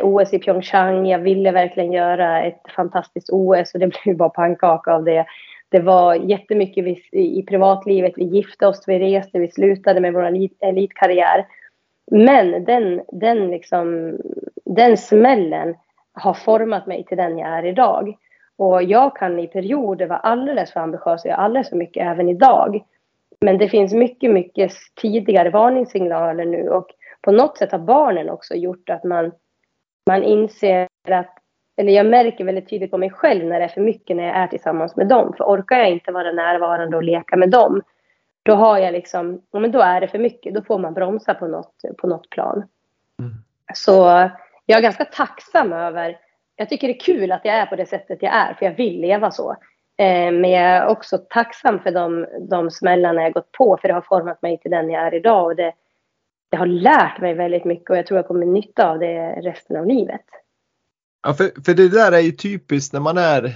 [0.01, 1.07] OS i Pyeongchang.
[1.07, 5.25] Jag ville verkligen göra ett fantastiskt OS och det blev bara pannkaka av det.
[5.69, 8.13] Det var jättemycket vi, i privatlivet.
[8.15, 10.25] Vi gifte oss, vi reste, vi slutade med vår
[10.59, 11.45] elitkarriär.
[12.11, 14.17] Men den, den, liksom,
[14.65, 15.75] den smällen
[16.13, 18.17] har format mig till den jag är idag.
[18.57, 22.29] Och jag kan i perioder vara alldeles för ambitiös och göra alldeles för mycket även
[22.29, 22.83] idag.
[23.41, 24.71] Men det finns mycket, mycket
[25.01, 26.87] tidigare varningssignaler nu och
[27.21, 29.31] på något sätt har barnen också gjort att man,
[30.07, 31.37] man inser att,
[31.77, 34.35] eller jag märker väldigt tydligt på mig själv när det är för mycket när jag
[34.35, 35.33] är tillsammans med dem.
[35.37, 37.81] För orkar jag inte vara närvarande och leka med dem,
[38.43, 40.53] då har jag liksom, men då är det för mycket.
[40.53, 42.63] Då får man bromsa på något, på något plan.
[43.19, 43.31] Mm.
[43.73, 44.29] Så
[44.65, 46.17] jag är ganska tacksam över
[46.55, 48.75] jag tycker det är kul att jag är på det sättet jag är, för jag
[48.75, 49.51] vill leva så.
[49.97, 53.93] Eh, men jag är också tacksam för de, de smällarna jag gått på, för det
[53.93, 55.45] har format mig till den jag är idag.
[55.45, 55.73] Och det,
[56.51, 59.77] det har lärt mig väldigt mycket och jag tror jag kommer nytta av det resten
[59.77, 60.25] av livet.
[61.23, 63.55] Ja, för, för det där är ju typiskt när man är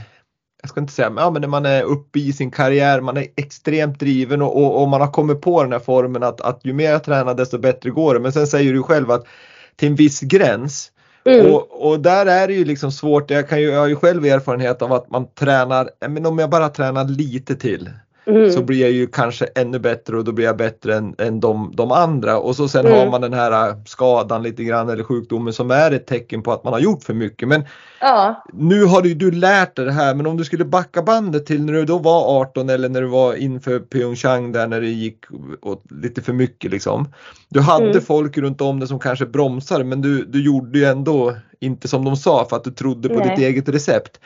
[0.62, 3.28] jag ska inte säga, ja, men när man är uppe i sin karriär, man är
[3.36, 6.74] extremt driven och, och, och, man har kommit på den här formen att, att ju
[6.74, 8.20] mer jag tränar desto bättre går det.
[8.20, 9.28] Men sen säger du själv att
[9.76, 10.91] till en viss gräns
[11.28, 11.54] Mm.
[11.54, 14.26] Och, och, där är det ju liksom svårt, jag, kan ju, jag har ju själv
[14.26, 17.90] erfarenhet av att man tränar, men om jag bara tränar lite till
[18.28, 18.52] Mm.
[18.52, 21.72] så blir jag ju kanske ännu bättre och då blir jag bättre än, än de,
[21.76, 22.40] de andra.
[22.40, 23.00] Och så sen mm.
[23.00, 26.52] har man den här äh, skadan lite grann eller sjukdomen som är ett tecken på
[26.52, 27.48] att man har gjort för mycket.
[27.48, 27.63] Men
[28.02, 28.44] ja.
[28.54, 31.66] nu har du, du lärt dig det här men om du skulle backa bandet till
[31.66, 35.20] när du då var 18 eller när du var inför Pyeongchang där när det gick
[35.62, 37.13] åt lite för mycket liksom.
[37.50, 38.02] Du hade mm.
[38.02, 42.06] folk runt om dig som kanske bromsade men du, du gjorde ju ändå inte som
[42.06, 43.30] de sa för att du trodde på Nej.
[43.30, 44.20] ditt eget recept.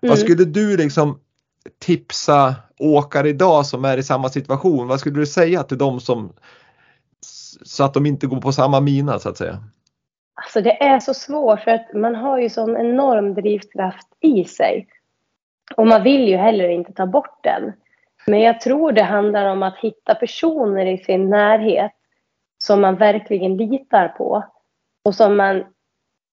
[0.00, 0.24] Vad mm.
[0.24, 1.18] skulle du liksom
[1.78, 4.88] tipsa åkare idag som är i samma situation?
[4.88, 6.32] Vad skulle du säga till dem som
[7.64, 9.58] så att de inte går på samma mina så att säga?
[10.34, 14.88] Alltså det är så svårt för att man har ju sån enorm drivkraft i sig.
[15.76, 17.72] Och man vill ju heller inte ta bort den.
[18.26, 21.92] Men jag tror det handlar om att hitta personer i sin närhet
[22.58, 24.44] som man verkligen litar på
[25.04, 25.64] och som man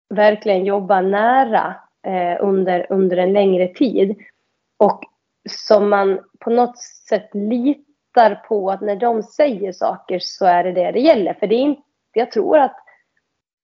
[0.10, 1.76] verkligen jobbar nära
[2.08, 4.16] eh, under, under en längre tid.
[4.78, 5.02] Och
[5.50, 10.72] som man på något sätt litar på att när de säger saker så är det
[10.72, 11.34] det det gäller.
[11.34, 11.82] För det är inte,
[12.14, 12.76] jag tror att,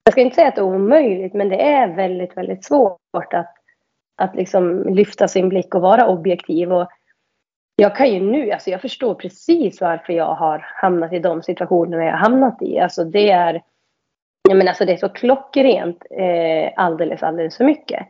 [0.04, 3.54] jag ska inte säga att det är omöjligt, men det är väldigt, väldigt svårt att,
[4.16, 6.74] att liksom lyfta sin blick och vara objektiv.
[6.74, 6.88] Och
[7.76, 12.04] jag kan ju nu, alltså jag förstår precis varför jag har hamnat i de situationerna
[12.04, 12.80] jag har hamnat i.
[12.80, 13.62] Alltså det är,
[14.50, 18.08] jag menar, alltså det är så klockrent eh, alldeles, alldeles för mycket.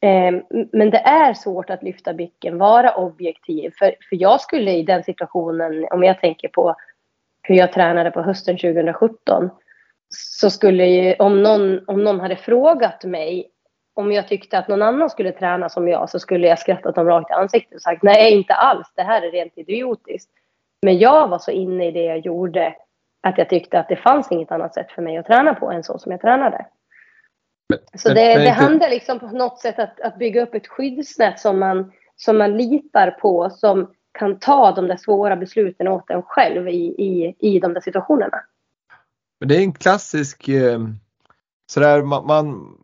[0.00, 3.72] Ehm, men det är svårt att lyfta blicken, vara objektiv.
[3.78, 6.76] För, för jag skulle i den situationen, om jag tänker på
[7.42, 9.50] hur jag tränade på hösten 2017,
[10.08, 13.50] så skulle ju, om någon, om någon hade frågat mig
[13.98, 17.06] om jag tyckte att någon annan skulle träna som jag så skulle jag skrattat dem
[17.06, 20.30] rakt i ansiktet och sagt nej, inte alls, det här är rent idiotiskt.
[20.82, 22.74] Men jag var så inne i det jag gjorde
[23.22, 25.84] att jag tyckte att det fanns inget annat sätt för mig att träna på än
[25.84, 26.66] så som jag tränade.
[27.68, 30.66] Men, så det, men, det handlar liksom på något sätt att, att bygga upp ett
[30.66, 36.10] skyddsnät som man, som man litar på, som kan ta de där svåra besluten åt
[36.10, 38.40] en själv i, i, i de där situationerna.
[39.40, 40.80] Men det är en klassisk eh,
[41.70, 42.74] sådär man, man,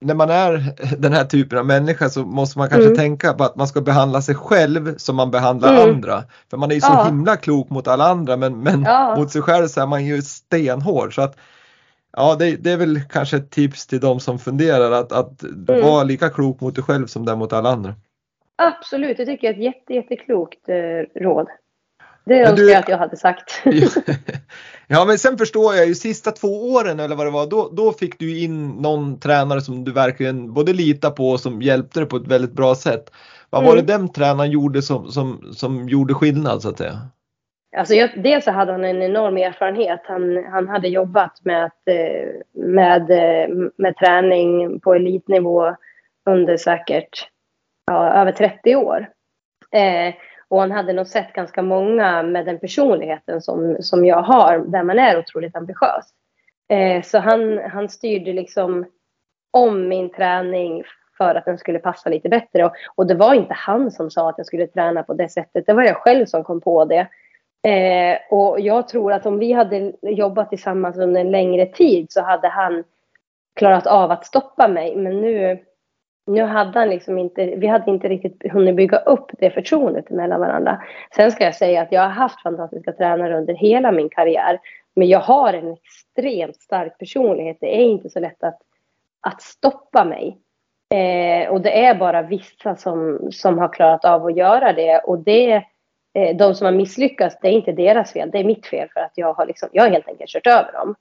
[0.00, 2.96] när man är den här typen av människa så måste man kanske mm.
[2.96, 5.94] tänka på att man ska behandla sig själv som man behandlar mm.
[5.94, 6.24] andra.
[6.50, 7.04] För man är ju så ja.
[7.04, 9.14] himla klok mot alla andra men, men ja.
[9.16, 11.14] mot sig själv så är man ju stenhård.
[11.14, 11.36] Så att
[12.16, 15.82] Ja, det, det, är väl kanske ett tips till de som funderar att, att mm.
[15.82, 17.94] vara lika klok mot dig själv som det mot alla andra.
[18.56, 21.46] Absolut, det tycker jag är ett jätte, jätteklokt eh, råd.
[22.24, 22.70] Det önskar du...
[22.70, 23.62] jag att jag hade sagt.
[24.86, 27.92] ja, men sen förstår jag ju sista två åren eller vad det var, då, då
[27.92, 32.08] fick du in någon tränare som du verkligen både litar på och som hjälpte dig
[32.08, 33.10] på ett väldigt bra sätt.
[33.50, 33.86] Vad var mm.
[33.86, 37.08] det den tränaren gjorde som, som, som gjorde skillnad så att säga?
[37.76, 40.00] Alltså jag, dels så hade han en enorm erfarenhet.
[40.04, 45.76] Han, han hade jobbat med, eh, med, eh, med träning på elitnivå
[46.30, 47.28] under säkert
[47.86, 49.08] ja, över 30 år.
[49.72, 50.14] Eh,
[50.48, 54.82] och han hade nog sett ganska många med den personligheten som, som jag har, där
[54.82, 56.04] man är otroligt ambitiös.
[56.68, 58.86] Eh, så han, han styrde liksom
[59.52, 60.84] om min träning
[61.18, 62.64] för att den skulle passa lite bättre.
[62.64, 65.66] Och, och det var inte han som sa att jag skulle träna på det sättet,
[65.66, 67.08] det var jag själv som kom på det.
[67.66, 72.22] Eh, och jag tror att om vi hade jobbat tillsammans under en längre tid så
[72.22, 72.84] hade han
[73.54, 74.96] klarat av att stoppa mig.
[74.96, 75.58] Men nu,
[76.26, 80.40] nu hade han liksom inte, vi hade inte riktigt hunnit bygga upp det förtroendet mellan
[80.40, 80.82] varandra.
[81.16, 84.60] Sen ska jag säga att jag har haft fantastiska tränare under hela min karriär.
[84.94, 87.56] Men jag har en extremt stark personlighet.
[87.60, 88.58] Det är inte så lätt att,
[89.20, 90.38] att stoppa mig.
[90.94, 94.98] Eh, och det är bara vissa som, som har klarat av att göra det.
[94.98, 95.62] Och det
[96.38, 99.12] de som har misslyckats, det är inte deras fel, det är mitt fel för att
[99.14, 100.94] jag har, liksom, jag har helt enkelt kört över dem.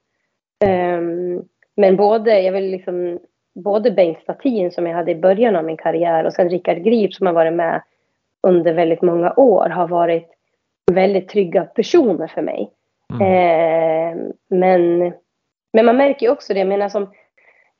[0.65, 3.19] Um, men både, jag vill liksom,
[3.55, 7.13] både Bengt Statin som jag hade i början av min karriär och sen Rickard Grip
[7.13, 7.81] som har varit med
[8.47, 10.31] under väldigt många år har varit
[10.91, 12.71] väldigt trygga personer för mig.
[13.13, 13.21] Mm.
[13.21, 15.13] Eh, men,
[15.73, 17.11] men man märker ju också det, jag menar som,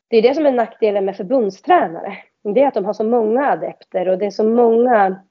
[0.08, 2.18] det är det som är nackdelen med förbundstränare.
[2.44, 5.22] Det är att de har så många adepter och det är så många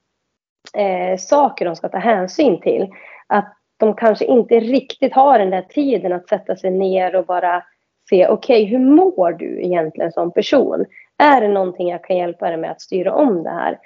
[0.73, 2.87] eh, saker de ska ta hänsyn till.
[3.27, 7.63] Att de kanske inte riktigt har den där tiden att sätta sig ner och bara
[8.09, 10.85] se, okej, okay, hur mår du egentligen som person?
[11.17, 13.79] Är det någonting jag kan hjälpa dig med att styra om det här?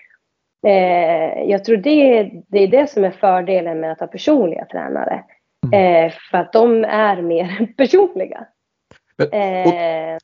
[0.67, 5.23] Eh, jag tror det, det är det som är fördelen med att ha personliga tränare.
[5.73, 6.05] Mm.
[6.05, 8.47] Eh, för att de är mer personliga.
[9.17, 10.17] Men, och, eh,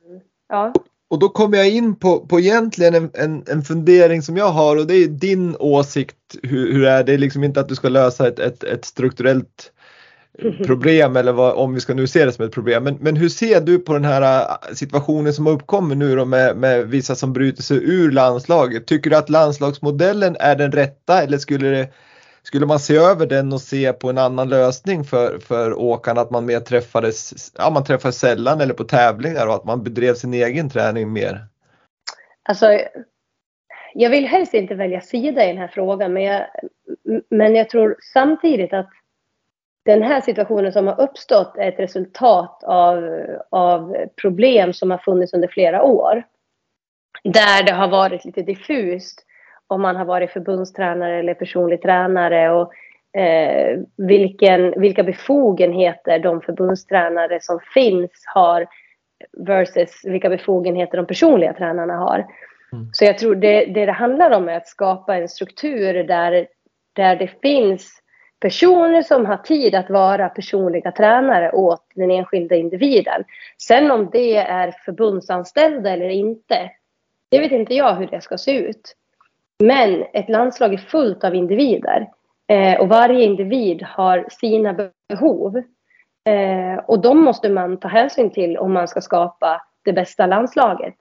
[0.50, 0.74] ja
[1.16, 4.78] och då kommer jag in på, på egentligen en, en, en fundering som jag har
[4.78, 7.90] och det är din åsikt hur, hur är det är liksom inte att du ska
[7.90, 9.72] lösa ett, ett, ett strukturellt
[10.66, 12.84] problem eller vad, om vi ska nu se det som ett problem.
[12.84, 16.26] Men, men hur ser du på den här äh, situationen som har uppkommit nu då
[16.26, 18.86] med, med vissa som bryter sig ur landslaget?
[18.86, 21.88] Tycker du att landslagsmodellen är den rätta eller skulle det
[22.46, 26.32] skulle man se över den och se på en annan lösning för, för åkarna att
[26.32, 30.34] man mer träffades, ja man träffades sällan eller på tävlingar och att man bedrev sin
[30.34, 31.46] egen träning mer?
[32.44, 32.80] Alltså,
[33.94, 36.46] jag vill helst inte välja sida i den här frågan men jag,
[37.30, 38.90] men jag tror samtidigt att
[39.86, 43.20] den här situationen som har uppstått är ett resultat av,
[43.50, 46.24] av problem som har funnits under flera år.
[47.24, 49.26] Där det har varit lite diffust
[49.68, 52.74] om man har varit förbundstränare eller personlig tränare och
[53.20, 58.68] eh, vilken, vilka befogenheter de förbundstränare som finns har
[59.38, 62.26] versus vilka befogenheter de personliga tränarna har.
[62.74, 62.90] Mm.
[62.94, 66.48] Så jag tror det, det det handlar om är att skapa en struktur där,
[66.94, 68.02] där det finns
[68.40, 73.24] personer som har tid att vara personliga tränare åt den enskilda individen.
[73.58, 76.72] Sen om det är förbundsanställda eller inte,
[77.30, 78.96] det vet inte jag hur det ska se ut.
[79.64, 82.10] Men ett landslag är fullt av individer
[82.48, 85.58] eh, och varje individ har sina behov.
[86.30, 90.96] Eh, och de måste man ta hänsyn till om man ska skapa det bästa landslaget.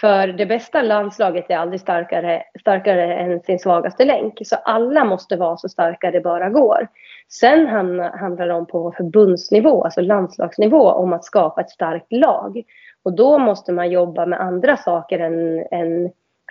[0.00, 4.38] För det bästa landslaget är aldrig starkare, starkare än sin svagaste länk.
[4.44, 6.88] Så alla måste vara så starka det bara går.
[7.28, 12.62] Sen handlar det om på förbundsnivå, alltså landslagsnivå, om att skapa ett starkt lag.
[13.02, 16.10] Och då måste man jobba med andra saker än, än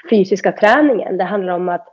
[0.10, 1.18] fysiska träningen.
[1.18, 1.88] Det handlar om att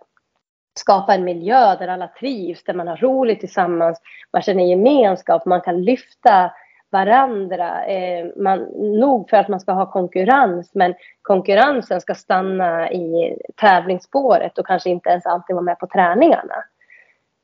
[0.78, 4.00] skapa en miljö där alla trivs, där man har roligt tillsammans,
[4.32, 6.50] man känner gemenskap, man kan lyfta
[6.90, 7.84] varandra.
[7.84, 8.58] Eh, man,
[9.00, 14.90] nog för att man ska ha konkurrens, men konkurrensen ska stanna i tävlingsspåret och kanske
[14.90, 16.64] inte ens alltid vara med på träningarna.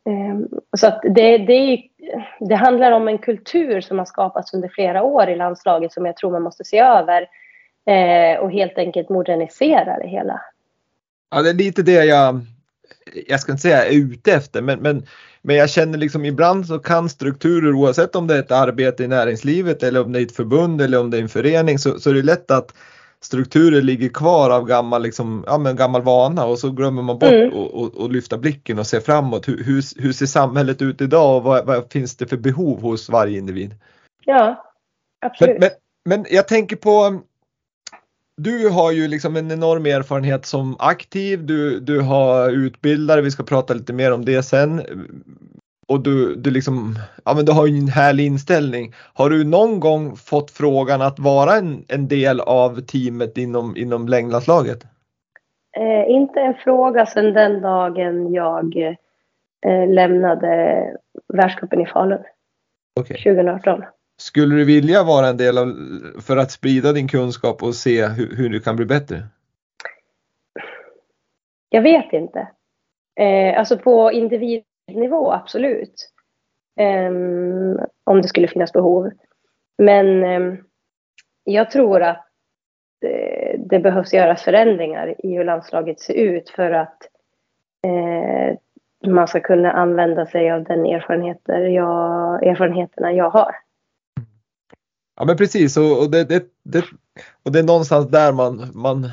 [0.09, 1.83] Eh, så att det, det,
[2.41, 6.17] det handlar om en kultur som har skapats under flera år i landslaget som jag
[6.17, 7.29] tror man måste se över
[7.87, 10.41] eh, och helt enkelt modernisera det hela.
[11.35, 12.41] Ja, det är lite det jag,
[13.27, 15.07] jag ska inte säga är ute efter, men, men,
[15.43, 19.09] men jag känner liksom ibland så kan strukturer, oavsett om det är ett arbete i
[19.09, 22.11] näringslivet eller om det är ett förbund eller om det är en förening, så, så
[22.11, 22.75] är det lätt att
[23.21, 27.33] strukturer ligger kvar av gammal, liksom, ja, men gammal vana och så glömmer man bort
[27.33, 27.53] mm.
[27.53, 29.49] och, och, och, lyfta blicken och se framåt.
[29.49, 33.09] Hur, hur, hur ser samhället ut idag och vad, vad, finns det för behov hos
[33.09, 33.75] varje individ?
[34.25, 34.65] Ja,
[35.27, 35.61] absolut.
[35.61, 35.71] Men,
[36.05, 37.21] men, men jag tänker på
[38.37, 43.43] du har ju liksom en enorm erfarenhet som aktiv, du, du har utbildare, vi ska
[43.43, 44.83] prata lite mer om det sen.
[45.89, 48.93] och du, du liksom, ja men du har ju en härlig inställning.
[49.15, 54.09] Har du någon gång fått frågan att vara en, en del av teamet inom, inom
[54.09, 54.85] längdlandslaget?
[55.77, 58.77] Eh, inte en fråga sedan den dagen jag
[59.67, 60.85] eh, lämnade
[61.35, 62.23] världscupen i Falun.
[63.01, 63.17] Okay.
[63.17, 63.83] 2018.
[64.17, 65.67] Skulle du vilja vara en del av,
[66.21, 69.23] för att sprida din kunskap och se hur, hur du kan bli bättre?
[71.69, 72.49] Jag vet inte.
[73.21, 76.11] Eh, alltså på individnivå, absolut.
[76.81, 77.11] Eh,
[78.05, 79.11] om det skulle finnas behov.
[79.79, 80.59] Men eh,
[81.45, 82.27] jag tror att
[83.05, 86.99] eh, det behövs göras förändringar i hur landslaget ser ut för att
[87.87, 88.59] eh,
[89.11, 93.64] man ska kunna använda sig av den erfarenheter jag, erfarenheterna jag har.
[95.17, 96.85] Ja men precis och, och, det, det, det,
[97.43, 99.11] och det är någonstans där man, man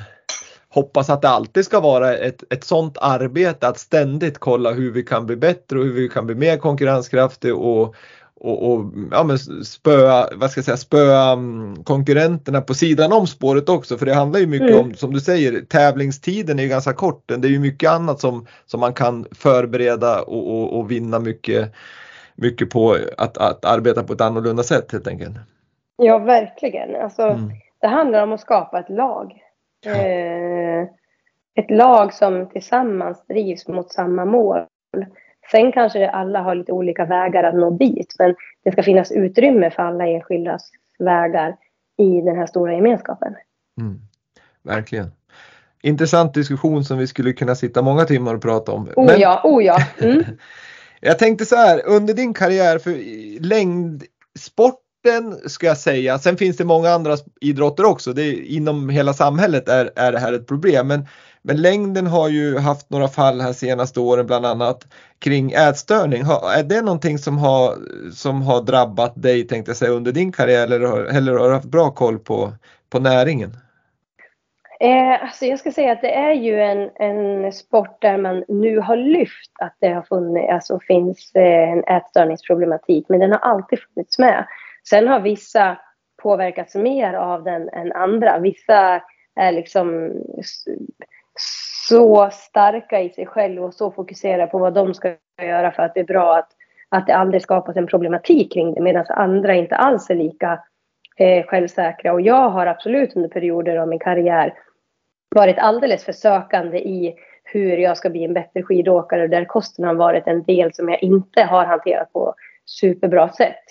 [0.69, 5.03] hoppas att det alltid ska vara ett, ett sånt arbete att ständigt kolla hur vi
[5.03, 7.95] kan bli bättre och hur vi kan bli mer konkurrenskraftiga och,
[8.35, 13.27] och, och ja, men spöa, vad ska jag säga, spöa mm, konkurrenterna på sidan om
[13.27, 13.97] spåret också.
[13.97, 14.81] För det handlar ju mycket mm.
[14.81, 17.23] om, som du säger, tävlingstiden är ju ganska kort.
[17.27, 21.71] Det är ju mycket annat som, som man kan förbereda och, och, och vinna mycket,
[22.35, 25.37] mycket på att, att arbeta på ett annorlunda sätt helt enkelt.
[26.03, 26.95] Ja, verkligen.
[26.95, 27.51] Alltså, mm.
[27.79, 29.43] Det handlar om att skapa ett lag.
[29.85, 30.81] Eh,
[31.55, 34.65] ett lag som tillsammans drivs mot samma mål.
[35.51, 39.71] Sen kanske alla har lite olika vägar att nå dit, men det ska finnas utrymme
[39.71, 41.57] för alla enskildas vägar
[41.97, 43.35] i den här stora gemenskapen.
[43.81, 43.99] Mm.
[44.63, 45.11] Verkligen.
[45.81, 48.89] Intressant diskussion som vi skulle kunna sitta många timmar och prata om.
[48.95, 49.19] Oh men...
[49.19, 49.77] ja, oh ja.
[50.01, 50.23] Mm.
[51.01, 52.91] jag tänkte så här, under din karriär för
[53.41, 56.19] längdsport sporten ska jag säga.
[56.19, 58.13] Sen finns det många andra idrotter också.
[58.13, 60.87] Det är, inom hela samhället är, är det här ett problem.
[60.87, 61.07] Men,
[61.41, 64.87] men längden har ju haft några fall här senaste åren bland annat
[65.19, 66.23] kring ätstörning.
[66.23, 67.75] Har, är det någonting som har,
[68.13, 71.65] som har drabbat dig tänkte jag säga under din karriär eller, eller har du haft
[71.65, 72.53] bra koll på,
[72.89, 73.57] på näringen?
[74.79, 78.79] Eh, alltså jag ska säga att det är ju en, en sport där man nu
[78.79, 83.79] har lyft att det har funnits, alltså finns eh, en ätstörningsproblematik men den har alltid
[83.79, 84.45] funnits med.
[84.89, 85.77] Sen har vissa
[86.23, 88.39] påverkats mer av den än andra.
[88.39, 89.01] Vissa
[89.35, 90.13] är liksom
[91.87, 95.93] så starka i sig själva och så fokuserade på vad de ska göra för att
[95.93, 96.49] det är bra att,
[96.89, 100.59] att det aldrig skapas en problematik kring det medan andra inte alls är lika
[101.17, 102.13] eh, självsäkra.
[102.13, 104.53] Och jag har absolut under perioder av min karriär
[105.35, 109.93] varit alldeles för sökande i hur jag ska bli en bättre skidåkare där kosten har
[109.93, 113.63] varit en del som jag inte har hanterat på superbra sätt.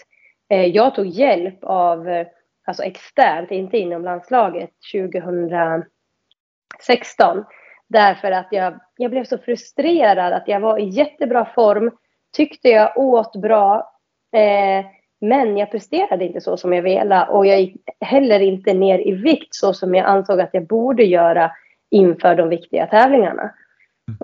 [0.50, 2.26] Eh, jag tog hjälp av, eh,
[2.64, 7.44] alltså externt, inte inom landslaget, 2016.
[7.88, 11.90] Därför att jag, jag blev så frustrerad att jag var i jättebra form,
[12.36, 13.92] tyckte jag åt bra,
[14.32, 14.86] eh,
[15.20, 19.12] men jag presterade inte så som jag ville och jag gick heller inte ner i
[19.12, 21.52] vikt så som jag ansåg att jag borde göra
[21.90, 23.54] inför de viktiga tävlingarna.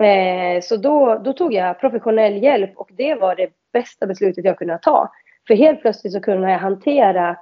[0.01, 4.57] Eh, så då, då tog jag professionell hjälp och det var det bästa beslutet jag
[4.57, 5.11] kunde ta.
[5.47, 7.37] För helt plötsligt så kunde jag hantera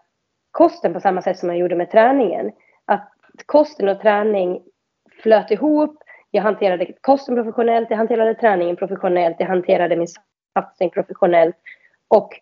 [0.51, 2.51] kosten på samma sätt som jag gjorde med träningen.
[2.85, 3.11] Att
[3.45, 4.61] kosten och träning
[5.23, 6.03] flöt ihop.
[6.31, 10.07] Jag hanterade kosten professionellt, jag hanterade träningen professionellt, jag hanterade min
[10.53, 11.55] satsning professionellt.
[12.07, 12.39] Och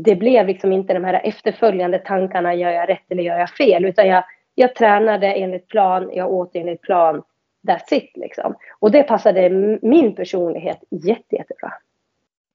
[0.00, 3.84] det blev liksom inte de här efterföljande tankarna, gör jag rätt eller gör jag fel?
[3.84, 7.22] Utan jag, jag tränade enligt plan, jag åt enligt plan.
[7.68, 8.54] That's it liksom.
[8.78, 9.50] Och det passade
[9.82, 11.72] min personlighet jätte, jättebra.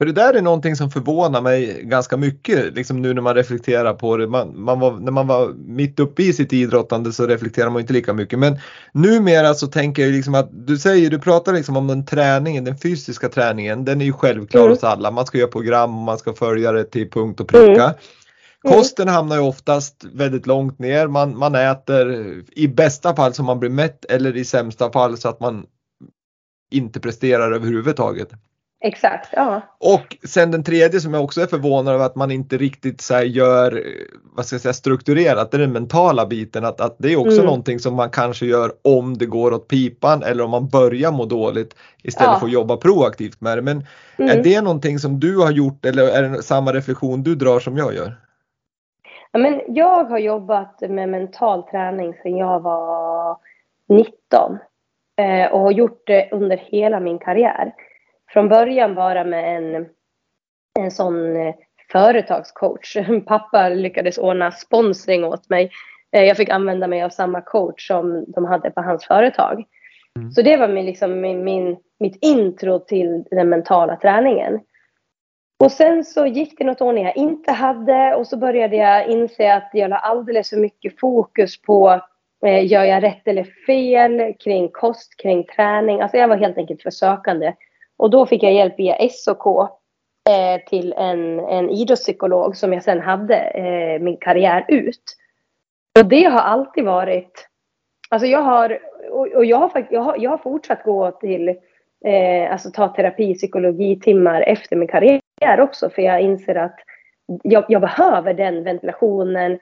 [0.02, 3.94] För det där är någonting som förvånar mig ganska mycket liksom nu när man reflekterar
[3.94, 4.28] på det.
[4.28, 7.94] Man, man var, när man var mitt uppe i sitt idrottande så reflekterar man inte
[7.94, 8.40] lika mycket.
[8.40, 8.60] Men
[8.92, 12.78] numera så tänker jag liksom att du säger, du pratar liksom om den träningen, den
[12.78, 13.86] fysiska träningen.
[13.86, 14.72] Den är ju självklar mm.
[14.72, 15.12] hos alla.
[15.12, 17.84] Man ska göra program och man ska följa det till punkt och pricka.
[17.84, 17.96] Mm.
[18.66, 18.78] Mm.
[18.78, 21.08] Kosten hamnar ju oftast väldigt långt ner.
[21.08, 25.30] Man, man äter i bästa fall så man blir mätt eller i sämsta fall så
[25.30, 25.66] att man
[26.72, 28.30] inte presterar överhuvudtaget.
[28.84, 29.62] Exakt, ja.
[29.78, 33.22] Och sen den tredje som jag också är förvånad över att man inte riktigt så
[33.22, 33.84] gör
[34.36, 36.66] vad ska jag säga, strukturerat, det är den mentala biten.
[36.66, 37.46] Att, att det är också mm.
[37.46, 41.26] någonting som man kanske gör om det går åt pipan eller om man börjar må
[41.26, 42.40] dåligt istället ja.
[42.40, 43.62] för att jobba proaktivt med det.
[43.62, 43.84] Men
[44.18, 44.40] mm.
[44.40, 47.78] är det någonting som du har gjort eller är det samma reflektion du drar som
[47.78, 48.14] jag gör?
[49.32, 53.38] Ja, men jag har jobbat med mental träning sedan jag var
[53.90, 54.58] 19
[55.18, 57.74] eh, och har gjort det under hela min karriär
[58.34, 59.86] från början bara med en,
[60.80, 61.56] en sån eh,
[61.92, 62.98] företagscoach.
[63.26, 65.72] Pappa lyckades ordna sponsring åt mig.
[66.12, 69.64] Eh, jag fick använda mig av samma coach som de hade på hans företag.
[70.20, 70.32] Mm.
[70.32, 74.60] Så det var min, liksom, min, min, mitt intro till den mentala träningen.
[75.64, 79.08] Och sen så gick det något år när jag inte hade och så började jag
[79.08, 82.02] inse att jag la alldeles för mycket fokus på
[82.46, 86.02] eh, gör jag rätt eller fel kring kost, kring träning.
[86.02, 87.54] Alltså jag var helt enkelt för sökande.
[88.02, 89.46] Och då fick jag hjälp via SOK
[90.30, 95.04] eh, till en, en idrottspsykolog som jag sen hade eh, min karriär ut.
[96.00, 97.48] Och det har alltid varit,
[98.10, 98.80] alltså jag har,
[99.12, 101.50] och, och jag, har, jag, har, jag har fortsatt gå till,
[102.06, 106.80] eh, alltså ta terapi, psykologitimmar efter min karriär också för jag inser att
[107.44, 109.60] jag, jag behöver den ventilationen,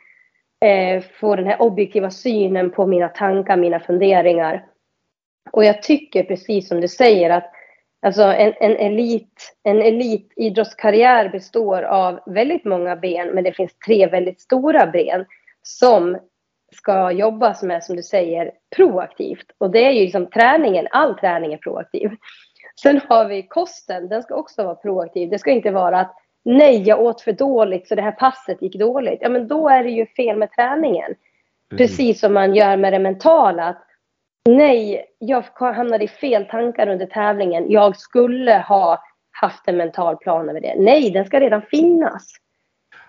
[0.65, 4.65] eh, få den här objektiva synen på mina tankar, mina funderingar.
[5.51, 7.51] Och jag tycker precis som du säger att
[8.01, 14.07] Alltså en, en, elit, en elitidrottskarriär består av väldigt många ben, men det finns tre
[14.07, 15.25] väldigt stora ben
[15.61, 16.17] som
[16.71, 19.45] ska jobbas med, som du säger, proaktivt.
[19.57, 22.11] Och det är ju liksom träningen, all träning är proaktiv.
[22.81, 25.29] Sen har vi kosten, den ska också vara proaktiv.
[25.29, 28.75] Det ska inte vara att nej, jag åt för dåligt så det här passet gick
[28.75, 29.19] dåligt.
[29.21, 31.15] Ja, men då är det ju fel med träningen.
[31.77, 33.63] Precis, som man gör med det mentala.
[33.63, 33.83] Att
[34.57, 37.71] Nej, jag hamnade i fel tankar under tävlingen.
[37.71, 40.75] Jag skulle ha haft en mental plan över det.
[40.77, 42.33] Nej, den ska redan finnas.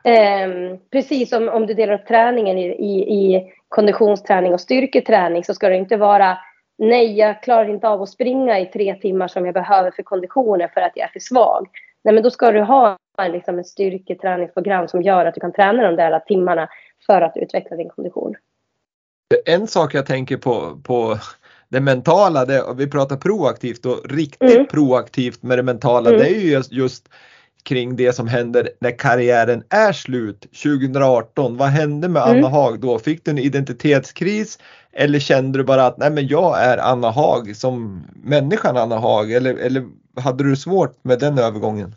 [0.04, 5.54] Eh, precis som om du delar upp träningen i, i, i konditionsträning och styrketräning så
[5.54, 6.38] ska det inte vara
[6.78, 10.68] nej, jag klarar inte av att springa i tre timmar som jag behöver för konditionen
[10.74, 11.68] för att jag är för svag.
[12.04, 12.96] Nej, men då ska du ha
[13.28, 16.68] liksom, ett styrketräningsprogram som gör att du kan träna de där timmarna
[17.06, 18.36] för att utveckla din kondition.
[19.46, 21.18] En sak jag tänker på, på
[21.68, 24.66] det mentala, det, vi pratar proaktivt och riktigt mm.
[24.66, 26.20] proaktivt med det mentala, mm.
[26.20, 27.08] det är ju just, just
[27.62, 31.56] kring det som händer när karriären är slut 2018.
[31.56, 32.52] Vad hände med Anna mm.
[32.52, 32.98] Haag då?
[32.98, 34.58] Fick du en identitetskris
[34.92, 39.32] eller kände du bara att nej men jag är Anna Haag som människan Anna Haag
[39.32, 39.84] eller, eller
[40.16, 41.94] hade du svårt med den övergången?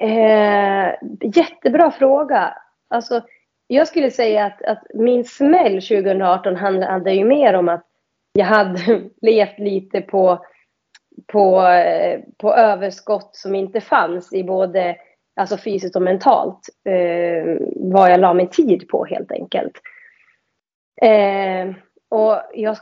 [0.00, 0.88] Eh,
[1.34, 2.54] jättebra fråga.
[2.90, 3.20] Alltså,
[3.66, 7.86] jag skulle säga att, att min smäll 2018 handlade ju mer om att
[8.32, 10.44] jag hade levt lite på,
[11.26, 14.96] på, eh, på överskott som inte fanns i både
[15.36, 16.68] alltså fysiskt och mentalt.
[16.84, 19.80] Eh, vad jag la min tid på helt enkelt.
[21.02, 21.74] Eh,
[22.08, 22.76] och jag,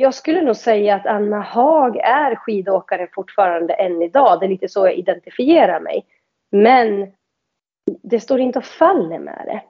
[0.00, 4.40] jag, skulle nog säga att Anna Haag är skidåkare fortfarande än idag.
[4.40, 6.06] Det är lite så jag identifierar mig.
[6.50, 7.12] Men
[8.02, 9.62] det står inte och faller med det.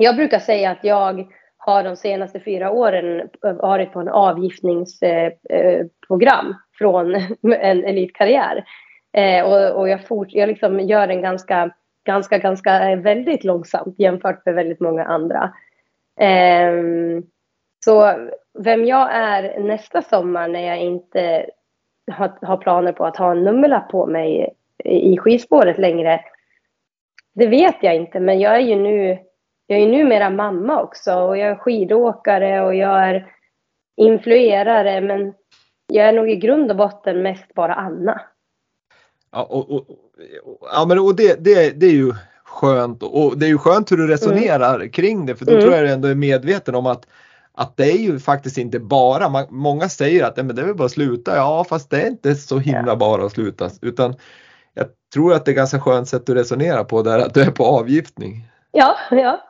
[0.00, 6.50] Jag brukar säga att jag har de senaste fyra åren varit på en avgiftningsprogram eh,
[6.50, 7.14] eh, från
[7.60, 8.64] en elitkarriär.
[9.12, 9.44] Eh,
[9.74, 11.70] och, jag, fort, jag liksom gör den ganska,
[12.04, 15.52] ganska, ganska väldigt långsamt jämfört med väldigt många andra.
[16.20, 17.22] Ehm,
[17.84, 18.14] så
[18.58, 21.46] vem jag är nästa sommar när jag inte
[22.12, 26.20] har, har planer på att ha en nummerlapp på mig i skidspåret längre,
[27.34, 28.20] det vet jag inte.
[28.20, 29.18] Men jag är ju nu
[29.66, 33.32] jag är numera mamma också och jag är skidåkare och jag är
[33.96, 35.34] influerare men
[35.86, 38.20] jag är nog i grund och botten mest bara Anna.
[39.32, 39.86] Ja, och, och,
[40.72, 42.12] ja, men, och det, det, det är ju
[42.44, 44.90] skönt och det är ju skönt hur du resonerar mm.
[44.90, 45.62] kring det för då mm.
[45.62, 47.06] tror jag du ändå är medveten om att
[47.58, 50.74] att det är ju faktiskt inte bara, man, många säger att men det är väl
[50.74, 54.14] bara att sluta, ja fast det är inte så himla bara att sluta utan
[54.74, 57.50] jag tror att det är ganska skönt sätt att resonera på där att du är
[57.50, 58.48] på avgiftning.
[58.72, 59.40] Ja, ja.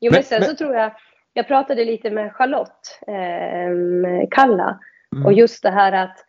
[0.00, 0.48] Jo, men, men sen men...
[0.48, 0.92] så tror jag,
[1.32, 4.80] jag pratade lite med Charlotte eh, Kalla
[5.14, 5.26] mm.
[5.26, 6.24] och just det här att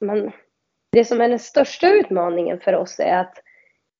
[0.00, 0.32] man,
[0.92, 3.34] det som är den största utmaningen för oss är att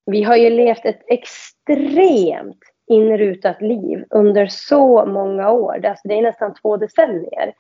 [0.07, 5.87] vi har ju levt ett extremt inrutat liv under så många år.
[5.87, 7.55] Alltså det är nästan två decennier.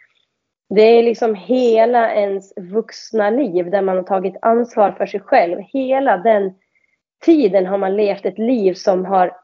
[0.74, 5.58] Det är liksom hela ens vuxna liv där man har tagit ansvar för sig själv.
[5.60, 6.54] Hela den
[7.24, 9.36] tiden har man levt ett liv som har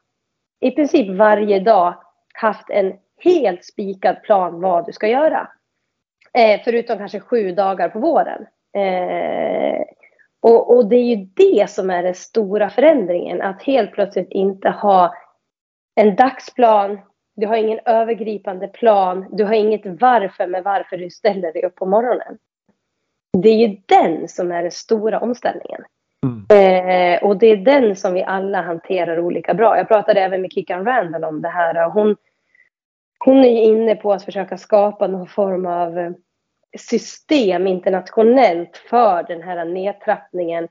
[0.59, 1.95] i princip varje dag
[2.37, 5.49] haft en helt spikad plan vad du ska göra.
[6.33, 8.45] Eh, förutom kanske sju dagar på våren.
[8.75, 9.83] Eh,
[10.39, 13.41] och, och, det är ju det som är den stora förändringen.
[13.41, 15.13] Att helt plötsligt inte ha
[15.95, 16.99] en dagsplan.
[17.35, 19.25] Du har ingen övergripande plan.
[19.31, 22.37] Du har inget varför med varför du ställer dig upp på morgonen.
[23.37, 25.81] Det är ju den som är den stora omställningen.
[26.27, 26.45] Mm.
[26.49, 29.77] Eh, och det är den som vi alla hanterar olika bra.
[29.77, 31.89] Jag pratade även med Kickan Randall om det här.
[31.89, 32.15] Hon,
[33.25, 36.11] hon är inne på att försöka skapa någon form av eh,
[36.77, 40.67] system internationellt för den här nedtrappningen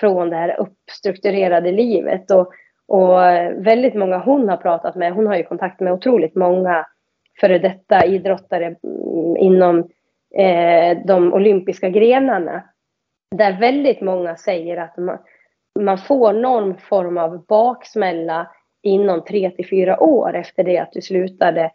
[0.00, 2.30] från det här uppstrukturerade livet.
[2.30, 2.52] Och,
[2.88, 3.18] och
[3.66, 6.86] väldigt många hon har pratat med, hon har ju kontakt med otroligt många
[7.40, 9.78] före detta idrottare mm, inom
[10.34, 12.62] eh, de olympiska grenarna.
[13.36, 15.18] Där väldigt många säger att man,
[15.78, 18.50] man får någon form av baksmälla
[18.82, 21.70] inom tre till fyra år efter det att du slutade.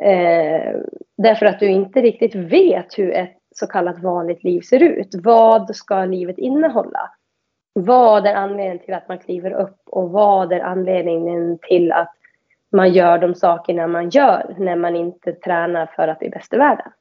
[0.00, 0.76] Eh,
[1.16, 5.14] därför att du inte riktigt vet hur ett så kallat vanligt liv ser ut.
[5.14, 7.10] Vad ska livet innehålla?
[7.72, 12.12] Vad är anledningen till att man kliver upp och vad är anledningen till att
[12.72, 16.56] man gör de sakerna man gör när man inte tränar för att bli bäst i
[16.56, 16.92] världen?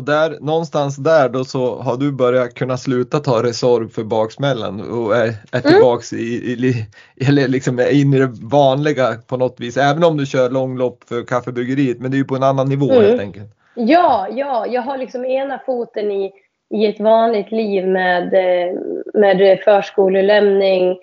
[0.00, 4.80] Och där, någonstans där då så har du börjat kunna sluta ta Resorb för baksmällan
[4.80, 5.72] och är, är mm.
[5.72, 6.24] tillbaks mm.
[6.24, 6.86] i, i,
[7.28, 9.76] eller liksom är in i det vanliga på något vis.
[9.76, 12.90] Även om du kör långlopp för kaffebryggeriet men det är ju på en annan nivå
[12.90, 13.04] mm.
[13.04, 13.50] helt enkelt.
[13.74, 16.32] Ja, ja, jag har liksom ena foten i,
[16.74, 18.78] i ett vanligt liv med, eh,
[19.14, 20.98] med förskolelämning,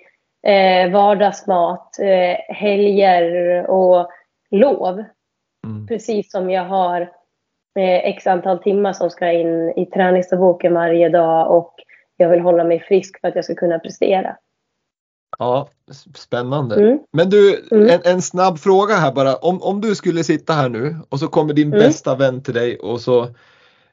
[0.46, 4.08] eh, vardagsmat, eh, helger och
[4.50, 5.04] lov.
[5.66, 5.86] Mm.
[5.86, 7.17] Precis som jag har
[7.78, 11.74] eh, x antal timmar som ska in i träningsdagboken varje dag och
[12.16, 14.36] jag vill hålla mig frisk för att jag ska kunna prestera.
[15.38, 15.68] Ja,
[16.14, 16.76] spännande.
[16.76, 16.98] Mm.
[17.12, 17.88] Men du, mm.
[17.90, 19.36] en, en, snabb fråga här bara.
[19.36, 21.78] Om, om du skulle sitta här nu och så kommer din mm.
[21.78, 23.22] bästa vän till dig och så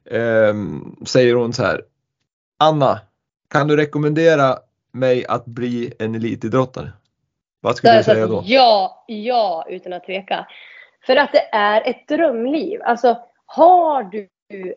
[0.05, 0.53] eh,
[1.05, 1.81] säger hon så här.
[2.59, 2.99] Anna,
[3.49, 4.57] kan du rekommendera
[4.91, 6.91] mig att bli en elitidrottare?
[7.61, 8.43] Vad skulle du säga då?
[8.45, 10.47] Ja, ja, utan att tveka.
[11.05, 12.81] För att det är ett drömliv.
[12.83, 13.17] Alltså,
[13.55, 14.27] har du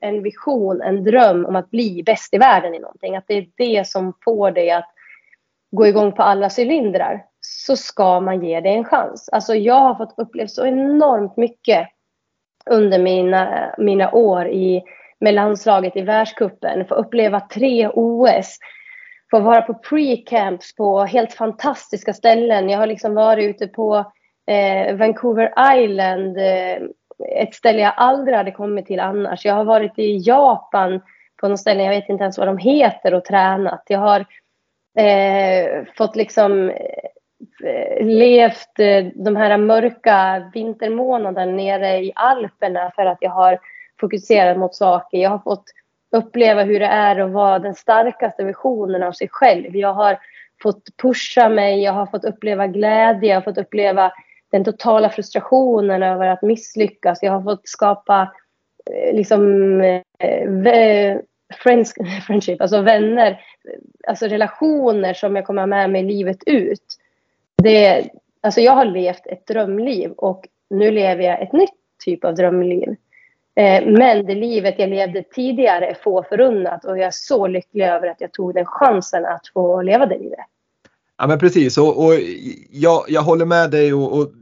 [0.01, 3.47] en vision, en dröm om att bli bäst i världen i någonting, att det är
[3.57, 4.89] det som får dig att
[5.71, 9.29] gå igång på alla cylindrar så ska man ge det en chans.
[9.33, 11.89] Alltså jag har fått uppleva så enormt mycket
[12.71, 14.83] under mina, mina år i,
[15.21, 16.85] med landslaget i världskuppen.
[16.85, 18.59] Få uppleva tre OS.
[19.31, 22.69] Få vara på pre-camps på helt fantastiska ställen.
[22.69, 24.13] Jag har liksom varit ute på
[24.47, 26.39] eh, Vancouver Island.
[26.39, 26.89] Eh,
[27.27, 29.45] ett ställe jag aldrig hade kommit till annars.
[29.45, 31.01] Jag har varit i Japan
[31.41, 33.83] på något ställe, jag vet inte ens vad de heter, och tränat.
[33.87, 34.21] Jag har
[34.99, 36.71] eh, fått liksom
[37.65, 43.59] eh, levt eh, de här mörka vintermånaderna nere i Alperna för att jag har
[44.01, 45.19] fokuserat mot saker.
[45.19, 45.65] Jag har fått
[46.17, 49.77] uppleva hur det är att vara den starkaste versionen av sig själv.
[49.77, 50.19] Jag har
[50.63, 54.13] fått pusha mig, jag har fått uppleva glädje, jag har fått uppleva
[54.51, 57.23] den totala frustrationen över att misslyckas.
[57.23, 58.33] Jag har fått skapa
[58.91, 59.81] eh, liksom
[60.19, 61.17] eh,
[61.63, 61.95] friends,
[62.27, 63.41] friendship, alltså vänner,
[64.07, 66.85] alltså relationer som jag kommer ha med mig livet ut.
[67.63, 68.09] Det,
[68.41, 71.71] alltså jag har levt ett drömliv och nu lever jag ett nytt
[72.05, 72.97] typ av drömliv.
[73.55, 77.85] Eh, men det livet jag levde tidigare är få förunnat och jag är så lycklig
[77.85, 80.47] över att jag tog den chansen att få leva det livet.
[81.19, 82.15] Ja men precis och, och
[82.71, 84.33] jag, jag håller med dig och, och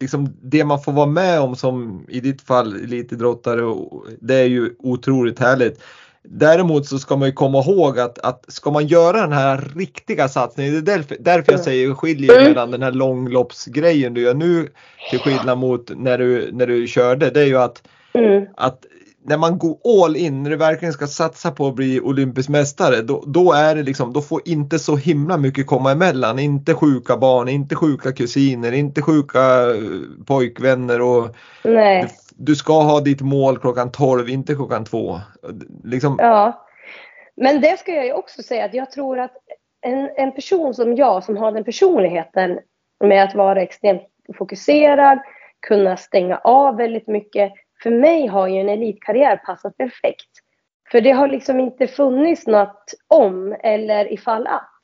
[0.00, 3.76] liksom det man får vara med om som i ditt fall elitidrottare,
[4.20, 5.82] det är ju otroligt härligt.
[6.24, 10.28] Däremot så ska man ju komma ihåg att, att ska man göra den här riktiga
[10.28, 12.44] satsningen, det är därför, därför jag säger skiljer mm.
[12.44, 14.68] mellan den här långloppsgrejen du gör nu
[15.10, 17.82] till skillnad mot när du, när du körde, det är ju att,
[18.14, 18.46] mm.
[18.56, 18.86] att
[19.24, 23.02] när man går all in, när du verkligen ska satsa på att bli olympisk mästare,
[23.02, 26.38] då, då är det liksom, då får inte så himla mycket komma emellan.
[26.38, 32.02] Inte sjuka barn, inte sjuka kusiner, inte sjuka eh, pojkvänner och Nej.
[32.02, 35.20] Du, du ska ha ditt mål klockan 12, inte klockan 2.
[35.84, 36.16] Liksom...
[36.18, 36.66] Ja.
[37.36, 39.32] Men det ska jag ju också säga att jag tror att
[39.80, 42.58] en, en person som jag som har den personligheten
[43.04, 44.02] med att vara extremt
[44.38, 45.18] fokuserad,
[45.68, 47.52] kunna stänga av väldigt mycket
[47.82, 50.30] för mig har ju en elitkarriär passat perfekt.
[50.90, 54.80] För det har liksom inte funnits något om eller ifall att.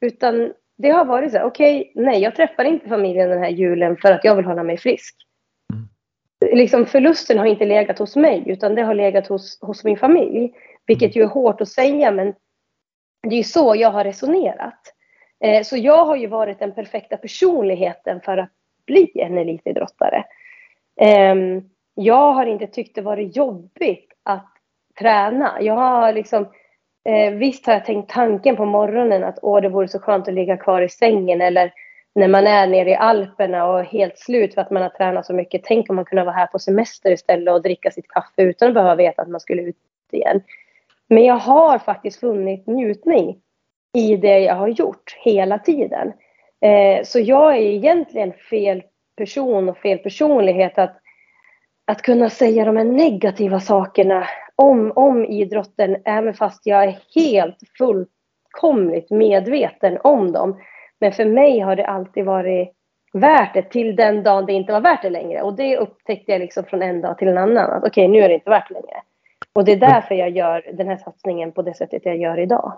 [0.00, 3.50] Utan det har varit så här, okej, okay, nej, jag träffar inte familjen den här
[3.50, 5.16] julen för att jag vill hålla mig frisk.
[5.72, 6.58] Mm.
[6.58, 10.52] Liksom förlusten har inte legat hos mig, utan det har legat hos, hos min familj.
[10.86, 12.34] Vilket ju är hårt att säga, men
[13.22, 14.80] det är ju så jag har resonerat.
[15.44, 18.50] Eh, så jag har ju varit den perfekta personligheten för att
[18.86, 20.24] bli en elitidrottare.
[21.00, 21.34] Eh,
[21.98, 24.46] jag har inte tyckt det varit jobbigt att
[24.98, 25.58] träna.
[25.60, 26.48] Jag har liksom,
[27.04, 30.34] eh, visst har jag tänkt tanken på morgonen att åh, det vore så skönt att
[30.34, 31.72] ligga kvar i sängen eller
[32.14, 35.34] när man är nere i Alperna och helt slut för att man har tränat så
[35.34, 35.64] mycket.
[35.64, 38.74] Tänk om man kunde vara här på semester istället och dricka sitt kaffe utan att
[38.74, 39.76] behöva veta att man skulle ut
[40.12, 40.42] igen.
[41.08, 43.40] Men jag har faktiskt funnit njutning
[43.94, 46.12] i det jag har gjort hela tiden.
[46.60, 48.82] Eh, så jag är egentligen fel
[49.16, 51.00] person och fel personlighet att
[51.86, 57.58] att kunna säga de här negativa sakerna om, om idrotten, även fast jag är helt
[57.78, 60.60] fullkomligt medveten om dem.
[61.00, 62.72] Men för mig har det alltid varit
[63.12, 65.42] värt det till den dagen det inte var värt det längre.
[65.42, 67.70] Och det upptäckte jag liksom från en dag till en annan.
[67.70, 69.02] Att okej, okay, nu är det inte värt det längre.
[69.52, 72.72] Och det är därför jag gör den här satsningen på det sättet jag gör idag.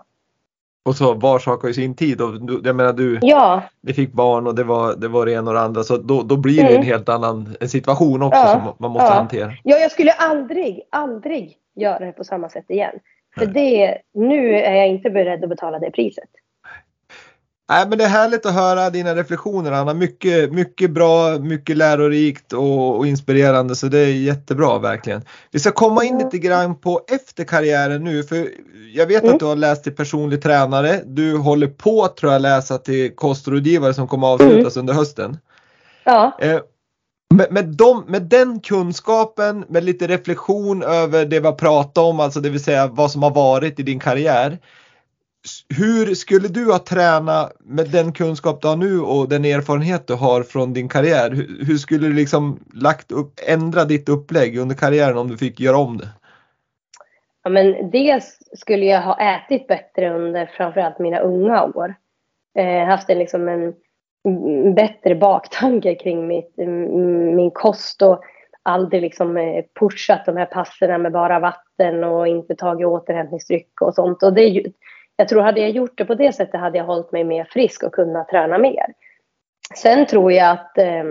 [0.89, 3.93] Och så var sak har ju sin tid och du, jag menar du, Ja, ni
[3.93, 6.37] fick barn och det var det, var det ena och det andra så då, då
[6.37, 6.77] blir det Mm.
[6.81, 9.15] en helt annan situation också Ja, som man måste ja.
[9.15, 9.53] hantera.
[9.65, 12.95] ja, jag skulle aldrig, aldrig göra det på samma sätt igen.
[13.39, 16.29] För det, nu är jag inte beredd att betala det priset.
[17.71, 19.95] Nej, men det är härligt att höra dina reflektioner Anna.
[19.95, 25.23] Mycket, mycket bra, mycket lärorikt och, och inspirerande så det är jättebra verkligen.
[25.51, 28.49] Vi ska komma in lite grann på efter karriären nu för
[28.95, 29.35] jag vet Mm.
[29.35, 31.03] att du har läst till personlig tränare.
[31.07, 34.83] Du håller på tror jag läsa till kostrådgivare som kommer avslutas Mm.
[34.83, 35.39] under hösten.
[36.05, 36.61] Ja, Eh,
[37.35, 42.21] med, med, dem, med den kunskapen, med lite reflektion över det vi har pratat om,
[42.21, 44.59] alltså det vill säga vad som har varit i din karriär.
[45.79, 50.15] Hur skulle du ha tränat med den kunskap du har nu och den erfarenhet du
[50.15, 51.31] har från din karriär?
[51.31, 55.61] Hur, hur skulle du liksom lagt upp, ändra ditt upplägg under karriären om du fick
[55.61, 56.09] göra om det?
[57.49, 61.95] ja men dels skulle jag ha ätit bättre under framförallt mina unga år.
[62.59, 63.75] Eh, haft en, liksom en
[64.75, 66.57] bättre baktanke kring mitt,
[67.37, 68.21] min kost och
[68.63, 73.95] aldrig liksom eh, pushat de här passerna med bara vatten och inte tagit återhämtningsdryck och
[73.95, 74.23] sånt.
[74.23, 74.73] Och det är ju,
[75.21, 77.83] jag tror hade jag gjort det på det sättet hade jag hållit mig mer frisk
[77.83, 78.87] och kunnat träna mer.
[79.75, 81.05] Sen tror jag att eh,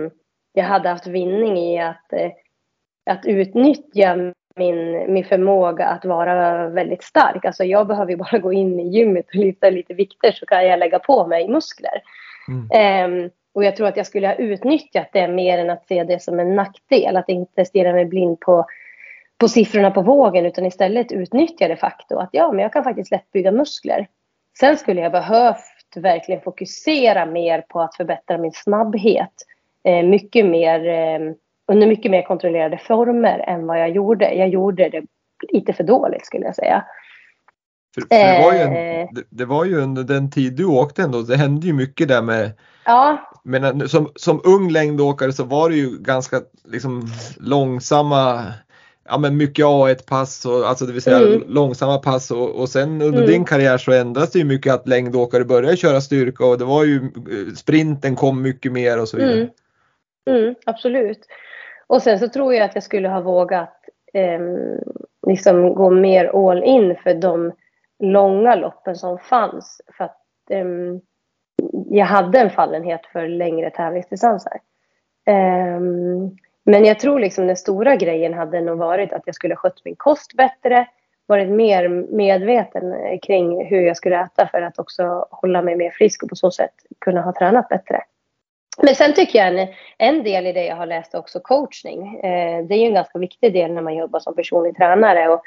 [0.52, 2.30] jag hade haft vinning i att, eh,
[3.10, 4.16] att utnyttja
[4.56, 7.44] min, min förmåga att vara väldigt stark.
[7.44, 10.78] Alltså jag behöver bara gå in i gymmet och lyfta lite vikter så kan jag
[10.78, 12.02] lägga på mig muskler.
[12.48, 12.68] Mm.
[12.72, 16.22] Ehm, och jag tror att jag skulle ha utnyttjat det mer än att se det
[16.22, 17.16] som en nackdel.
[17.16, 18.66] Att inte stirra mig blind på,
[19.38, 23.10] på siffrorna på vågen utan istället utnyttja det faktum att ja, men jag kan faktiskt
[23.10, 24.08] lätt bygga muskler.
[24.58, 29.32] Sen skulle jag behövt verkligen fokusera mer på att förbättra min snabbhet.
[29.84, 31.34] Eh, mycket mer, eh,
[31.72, 34.34] under mycket mer kontrollerade former än vad jag gjorde.
[34.34, 35.02] Jag gjorde det
[35.52, 36.84] lite för dåligt skulle jag säga.
[37.94, 39.08] För, för det, var ju en, Eh.
[39.12, 42.22] det, det var ju under den tid du åkte ändå, det hände ju mycket där
[42.22, 42.50] med
[42.84, 48.44] Ja, Men som, som ung längdåkare så var det ju ganska liksom långsamma,
[49.08, 51.42] ja men mycket A1-pass och alltså det vill säga Mm.
[51.46, 53.26] långsamma pass och, och sen under Mm.
[53.26, 56.84] din karriär så ändras det ju mycket att längdåkare började köra styrka och det var
[56.84, 59.34] ju eh, sprinten kom mycket mer och så vidare.
[59.34, 59.48] Mm.
[60.30, 61.20] Mm, absolut.
[61.86, 63.74] Och sen så tror jag att jag skulle ha vågat
[64.12, 64.58] ehm,
[65.26, 67.52] liksom gå mer all in för de
[67.98, 69.80] långa loppen som fanns.
[69.96, 71.00] För att ehm,
[71.90, 74.60] jag hade en fallenhet för längre tävlingsdistanser.
[75.26, 76.36] Ehm,
[76.68, 79.84] men jag tror liksom den stora grejen hade nog varit att jag skulle ha skött
[79.84, 80.86] min kost bättre.
[81.26, 85.90] Varit mer medveten eh, kring hur jag skulle äta för att också hålla mig mer
[85.90, 88.02] frisk och på så sätt kunna ha tränat bättre.
[88.82, 92.16] Men sen tycker jag en, en del i det jag har läst är också coachning.
[92.18, 95.28] Eh, det är ju en ganska viktig del när man jobbar som personlig tränare.
[95.28, 95.42] Och,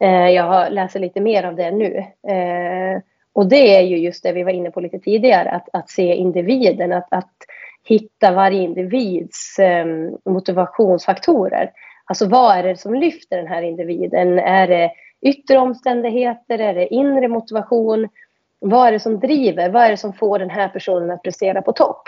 [0.00, 1.96] eh, jag har läser lite mer av det nu.
[2.28, 3.00] Eh,
[3.32, 6.14] och det är ju just det vi var inne på lite tidigare, att, att se
[6.14, 7.34] individen, att, att
[7.86, 9.86] hitta varje individs eh,
[10.24, 11.70] motivationsfaktorer.
[12.04, 14.38] Alltså vad är det som lyfter den här individen?
[14.38, 14.90] Är det
[15.22, 16.58] yttre omständigheter?
[16.58, 18.08] Är det inre motivation?
[18.58, 19.70] Vad är det som driver?
[19.70, 22.02] Vad är det som får den här personen att prestera på topp?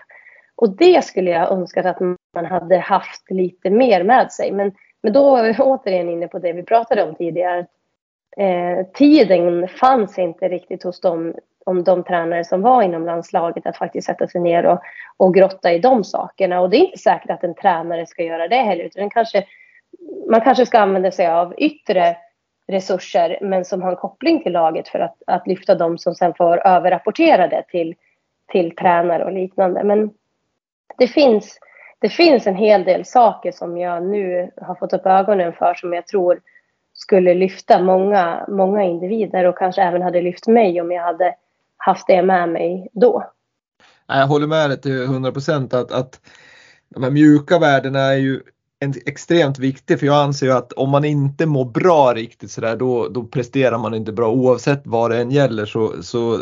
[0.57, 2.01] Och det skulle jag önskat att
[2.35, 4.53] man hade haft lite mer med sig.
[4.53, 4.73] Men,
[5.03, 7.67] men då är vi återigen inne på det vi pratade om tidigare.
[8.39, 11.35] Eh, tiden fanns inte riktigt hos dem,
[11.67, 14.81] om de tränare som var inom landslaget att faktiskt sätta sig ner och,
[15.17, 16.61] och grotta i de sakerna.
[16.61, 18.85] Och det är inte säkert att en tränare ska göra det heller.
[18.85, 19.45] Utan kanske,
[20.31, 22.17] man kanske ska använda sig av yttre
[22.69, 26.35] resurser men som har en koppling till laget för att, att lyfta dem som sen
[26.35, 27.95] får överrapportera det till,
[28.53, 29.85] till tränare och liknande.
[29.85, 30.11] Men
[30.99, 31.59] det finns,
[31.99, 35.93] det finns en hel del saker som jag nu har fått upp ögonen för som
[35.93, 36.41] jag tror
[36.99, 41.35] skulle lyfta många, många individer och kanske även hade lyft mig om jag hade
[41.77, 43.31] haft det med mig då.
[44.07, 46.21] Jag håller med dig till 100 procent att, att
[46.89, 48.43] de här mjuka värdena är ju
[48.81, 52.77] en, extremt viktig för jag anser ju att om man inte mår bra riktigt sådär
[52.77, 55.67] då, då presterar man inte bra oavsett vad det än gäller.
[55.67, 56.39] Så, så,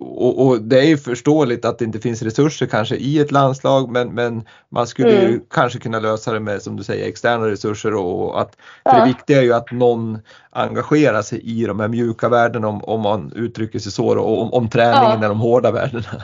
[0.00, 3.90] och, och det är ju förståeligt att det inte finns resurser kanske i ett landslag
[3.90, 5.40] men, men man skulle ju Mm.
[5.50, 8.98] kanske kunna lösa det med som du säger externa resurser och, och att för Ja.
[9.00, 10.18] det viktiga är ju att någon
[10.50, 14.52] engagerar sig i de här mjuka värdena om, om man uttrycker sig så och om,
[14.52, 15.24] om träningen Ja.
[15.24, 16.22] är de hårda värdena.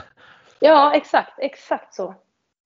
[0.59, 2.15] Ja, exakt, exakt så.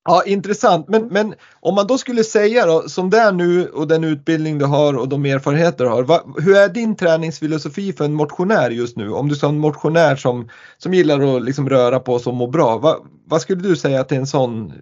[0.06, 0.88] Ja, intressant.
[0.88, 4.58] Men, men om man då skulle säga då, som det är nu och den utbildning
[4.58, 6.04] du har och de erfarenheter du har.
[6.04, 9.12] Va, hur är din träningsfilosofi för en motionär just nu?
[9.12, 12.47] Om du som en motionär som, som gillar att liksom röra på sig och må
[12.47, 12.78] bra.
[12.78, 14.74] Va, vad skulle du säga till en sån eh,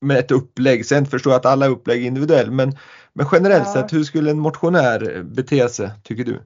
[0.00, 0.86] med ett upplägg?
[0.86, 2.72] Sen förstår jag att alla upplägg är individuella men,
[3.12, 3.72] men generellt Ja.
[3.72, 6.40] sett hur skulle en motionär bete sig tycker du?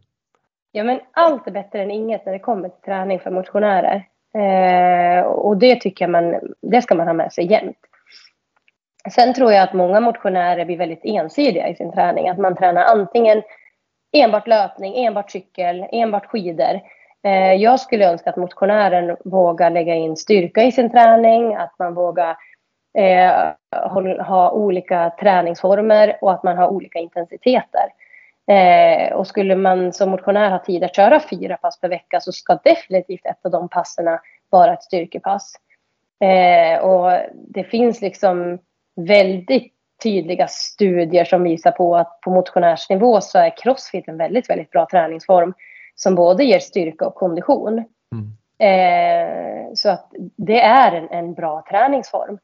[0.73, 4.09] Ja, men allt är bättre än inget när det kommer till träning för motionärer.
[4.39, 7.79] Eh, och det tycker jag man, det ska man ha med sig jämt.
[9.11, 12.29] Sen tror jag att många motionärer blir väldigt ensidiga i sin träning.
[12.29, 13.43] Att man tränar antingen
[14.13, 16.81] enbart löpning, enbart cykel, enbart skidor.
[17.23, 21.95] Eh, jag skulle önska att motionären vågar lägga in styrka i sin träning, att man
[21.95, 22.37] vågar
[22.99, 23.33] eh,
[24.27, 27.89] ha olika träningsformer och att man har olika intensiteter.
[28.47, 32.33] Eh, och skulle man som motionär ha tid att köra fyra pass per vecka så
[32.33, 34.19] ska definitivt ett av de passen
[34.51, 35.55] vara ett styrkepass.
[36.21, 38.59] Eh, och det finns liksom
[38.97, 39.73] väldigt
[40.03, 44.87] tydliga studier som visar på att på motionärsnivå så är crossfit en väldigt, väldigt bra
[44.91, 45.55] träningsform
[45.95, 47.85] som både ger styrka och kondition.
[48.13, 48.37] Mm.
[48.59, 52.39] Eh, så att det är en, en bra träningsform.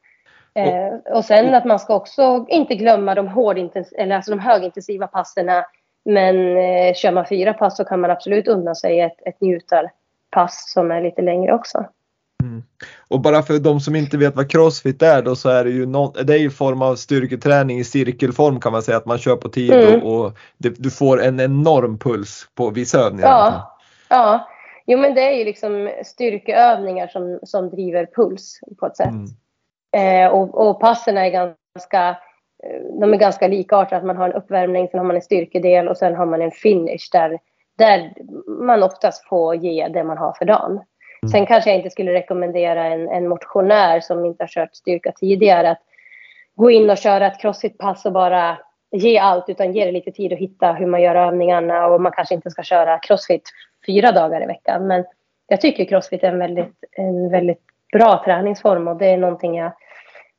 [0.53, 5.07] Eh, och sen att man ska också inte glömma de, hårdintens eller alltså de högintensiva
[5.07, 5.49] passen.
[6.05, 10.71] Men eh, kör man fyra pass så kan man absolut unna sig ett, ett njutarpass
[10.73, 11.85] som är lite längre också.
[12.43, 12.63] Mm.
[13.07, 15.85] Och bara för de som inte vet vad crossfit är då så är det ju
[15.85, 19.35] no det är ju form av styrketräning i cirkelform kan man säga att man kör
[19.35, 20.03] på tid mm.
[20.03, 23.27] och, och det, du får en enorm puls på vissa övningar.
[23.29, 23.77] Ja,
[24.09, 24.47] ja.
[24.85, 29.09] Jo men det är ju liksom styrkeövningar som, som driver puls på ett sätt.
[29.09, 30.25] Mm.
[30.25, 32.17] Eh, och, och passen är ganska
[32.99, 34.05] de är ganska likartade.
[34.05, 37.09] Man har en uppvärmning, sen har man en styrkedel och sen har man en finish
[37.11, 37.39] där,
[37.77, 38.13] där
[38.47, 40.71] man oftast får ge det man har för dagen.
[40.71, 41.31] Mm.
[41.31, 45.71] Sen kanske jag inte skulle rekommendera en, en motionär som inte har kört styrka tidigare
[45.71, 45.81] att
[46.55, 48.57] gå in och köra ett crossfit-pass och bara
[48.91, 52.11] ge allt utan ge det lite tid att hitta hur man gör övningarna och man
[52.11, 53.49] kanske inte ska köra crossfit
[53.85, 54.87] fyra dagar i veckan.
[54.87, 55.05] Men
[55.47, 57.61] jag tycker crossfit är en väldigt, en väldigt
[57.93, 59.71] bra träningsform och det är någonting jag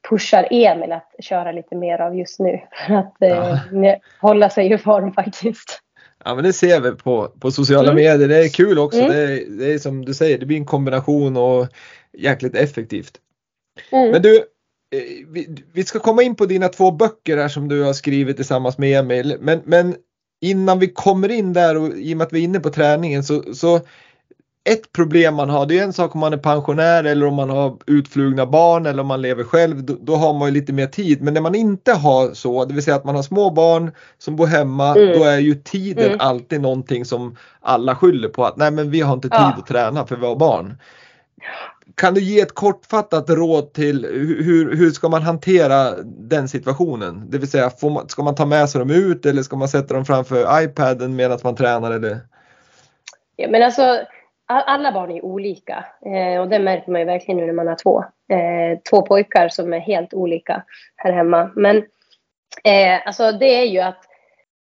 [0.09, 3.29] pushar Emil att köra lite mer av just nu för att eh,
[3.73, 3.97] ja.
[4.21, 5.81] hålla sig i form faktiskt.
[6.25, 7.95] Ja men det ser vi på, på sociala mm.
[7.95, 8.29] medier.
[8.29, 8.99] Det är kul också.
[8.99, 9.13] Mm.
[9.13, 11.67] Det, är, det är som du säger, det blir en kombination och
[12.19, 13.19] jäkligt effektivt.
[13.91, 14.11] Mm.
[14.11, 14.43] Men du, eh,
[15.29, 18.79] vi, vi, ska komma in på dina två böcker här som du har skrivit tillsammans
[18.79, 19.37] med Emil.
[19.41, 19.95] Men, men
[20.41, 23.25] innan vi kommer in där och i och med att vi är inne på träningen
[23.25, 23.81] så, så
[24.65, 27.51] ett problem man har, det är en sak om man är pensionär eller om man
[27.51, 30.87] har utflugna barn eller om man lever själv, då, då, har man ju lite mer
[30.87, 31.23] tid.
[31.23, 34.37] Men när man inte har så, det vill säga att man har små barn som
[34.37, 35.19] bor hemma, mm.
[35.19, 36.21] då är ju tiden mm.
[36.21, 39.55] alltid någonting som alla skyller på att nej men vi har inte tid ja.
[39.59, 40.79] att träna för vi har barn.
[41.95, 44.05] Kan du ge ett kortfattat råd till
[44.45, 47.31] hur, hur ska man hantera den situationen?
[47.31, 49.95] Det vill säga, man, ska man ta med sig dem ut eller ska man sätta
[49.95, 51.91] dem framför iPaden medan man tränar?
[51.91, 52.21] Eller?
[53.37, 53.99] Ja, men alltså,
[54.47, 57.75] alla barn är olika eh, och det märker man ju verkligen nu när man har
[57.75, 58.05] två.
[58.33, 60.63] Eh, två pojkar som är helt olika
[60.97, 61.51] här hemma.
[61.57, 61.77] Men
[62.65, 64.05] eh, alltså det är ju att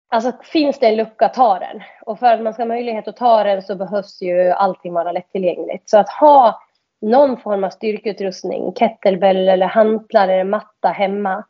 [0.09, 1.83] alltså, finns det en lucka, ta den.
[2.07, 5.12] Och för att man ska ha möjlighet att ta den så behövs ju allting vara
[5.12, 5.89] lättillgängligt.
[5.89, 6.61] Så att ha
[7.01, 11.45] någon form av styrkeutrustning, kettlebell eller hantlar eller matta hemma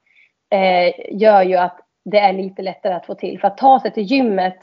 [0.50, 3.40] eh, gör ju att det är lite lättare att få till.
[3.40, 4.58] För att ta sig till gymmet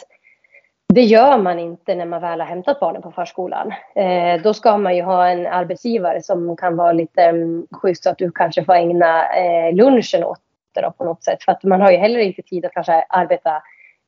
[0.93, 3.73] det gör man inte när man väl har hämtat barnen på förskolan.
[3.95, 8.09] Eh, då ska man ju ha en arbetsgivare som kan vara lite um, schysst så
[8.09, 10.39] att du kanske får ägna eh, lunchen åt
[10.73, 11.43] det på något sätt.
[11.43, 13.61] För att man har ju heller inte tid att kanske arbeta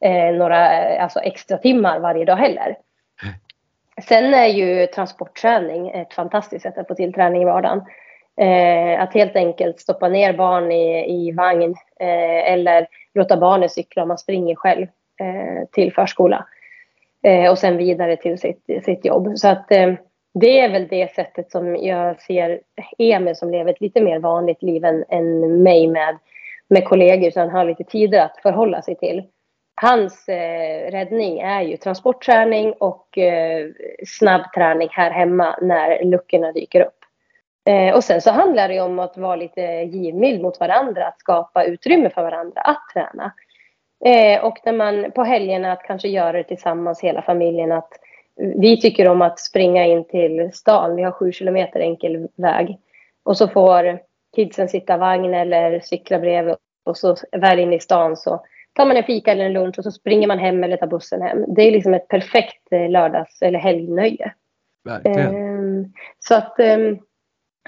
[0.03, 2.77] eh, några eh, alltså extra timmar varje dag heller.
[4.07, 7.81] Sen är ju transportträning ett fantastiskt sätt att få till träning i vardagen.
[8.41, 14.01] Eh, att helt enkelt stoppa ner barn i, i vagn eh, eller låta barnen cykla
[14.01, 14.87] om man springer själv
[15.19, 16.45] eh, till förskola
[17.23, 19.37] Eh, och sen vidare till sitt, sitt jobb.
[19.37, 19.93] Så att eh,
[20.33, 22.61] det är väl det sättet som jag ser
[22.97, 26.17] Emil som lever ett lite mer vanligt liv än, än mig med,
[26.67, 29.23] med kollegor så han har lite tider att förhålla sig till.
[29.81, 33.67] Hans eh, räddning är ju transportträning och eh,
[34.07, 36.97] snabbträning här hemma när luckorna dyker upp.
[37.65, 41.63] Eh, och sen så handlar det om att vara lite givmild mot varandra, att skapa
[41.63, 43.31] utrymme för varandra att träna.
[44.05, 47.71] Eh, och när man på helgerna att kanske göra det tillsammans hela familjen.
[47.71, 47.89] Att
[48.35, 50.95] vi tycker om att springa in till stan.
[50.95, 52.77] Vi har sju kilometer enkel väg.
[53.23, 53.99] Och så får
[54.35, 56.55] kidsen sitta vagn eller cykla bredvid.
[56.85, 59.83] Och så väl in i stan så tar man en fika eller en lunch och
[59.83, 61.45] så springer man hem eller tar bussen hem.
[61.47, 64.33] Det är liksom ett perfekt eh, lördags eller helgnöje.
[64.83, 65.35] Verkligen.
[65.79, 65.87] Eh,
[66.19, 66.77] så att, eh,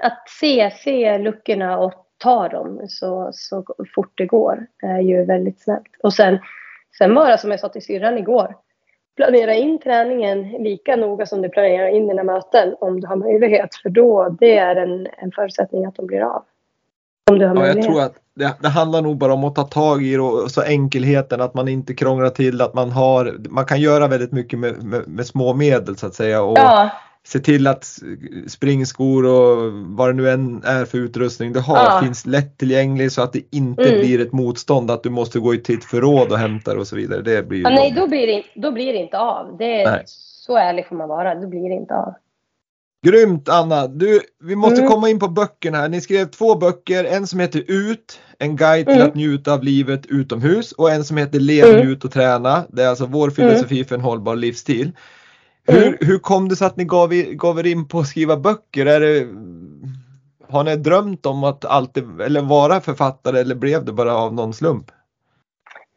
[0.02, 5.62] att se, se luckorna och ta dem så, så fort det går är ju väldigt
[5.62, 5.88] snällt.
[6.04, 6.40] Och sen,
[6.98, 8.56] sen bara som jag sa till syrran igår,
[9.16, 13.76] planera in träningen lika noga som du planerar in dina möten om du har möjlighet.
[13.76, 16.44] För då, det är en, en förutsättning att de blir av.
[17.32, 17.86] Om du har Ja, jag möjlighet.
[17.92, 20.62] tror att det, det handlar nog bara om att ta tag i det och så
[20.62, 24.84] enkelheten att man inte krånglar till att man har, man kan göra väldigt mycket med,
[24.84, 26.90] med, med små medel så att säga och Ja,
[27.28, 28.00] se till att
[28.48, 32.00] springskor och vad det nu än är för utrustning du har Ja.
[32.04, 34.00] finns lättillgänglig så att det inte Mm.
[34.00, 37.22] blir ett motstånd att du måste gå till ett förråd och hämta och så vidare.
[37.22, 39.58] Det blir ja nej då blir, det, då blir det inte av.
[39.58, 40.04] Det, Nej.
[40.06, 41.36] så ärlig får man vara.
[41.36, 42.14] Då blir det inte av.
[43.06, 43.88] Grymt Anna!
[43.88, 44.90] Du, vi måste Mm.
[44.92, 45.90] komma in på böckerna här.
[45.90, 49.08] Ni skrev två böcker, en som heter Ut, en guide till Mm.
[49.08, 51.86] att njuta av livet utomhus och en som heter Lev, Mm.
[51.86, 52.64] njut och träna.
[52.70, 54.92] Det är alltså vår filosofi för en hållbar livsstil.
[55.68, 55.82] Mm.
[55.84, 58.86] Hur, hur kom det sig att ni gav, gav er in på att skriva böcker?
[58.86, 59.28] Är det,
[60.50, 64.54] har ni drömt om att alltid, eller vara författare eller blev det bara av någon
[64.54, 64.92] slump?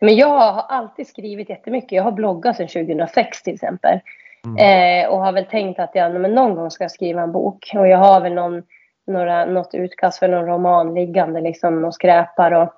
[0.00, 1.92] Men jag har alltid skrivit jättemycket.
[1.92, 4.00] Jag har bloggat sedan 2006 till exempel.
[4.44, 5.04] Mm.
[5.04, 7.70] Eh, och har väl tänkt att jag men någon gång ska jag skriva en bok.
[7.74, 8.62] Och jag har väl någon,
[9.06, 12.52] några, något utkast för någon roman liggande liksom och skräpar.
[12.52, 12.72] Och,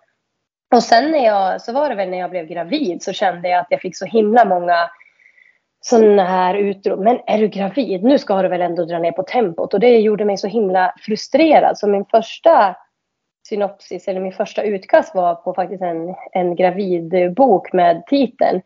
[0.74, 3.60] och sen när jag, så var det väl när jag blev gravid så kände jag
[3.60, 4.90] att jag fick så himla många
[5.88, 7.00] sådana här utrop.
[7.00, 8.04] Men är du gravid?
[8.04, 9.74] Nu ska du väl ändå dra ner på tempot.
[9.74, 11.78] Och det gjorde mig så himla frustrerad.
[11.78, 12.76] Så min första
[13.48, 18.62] synopsis, eller min första utkast var på faktiskt en, en gravidbok med titeln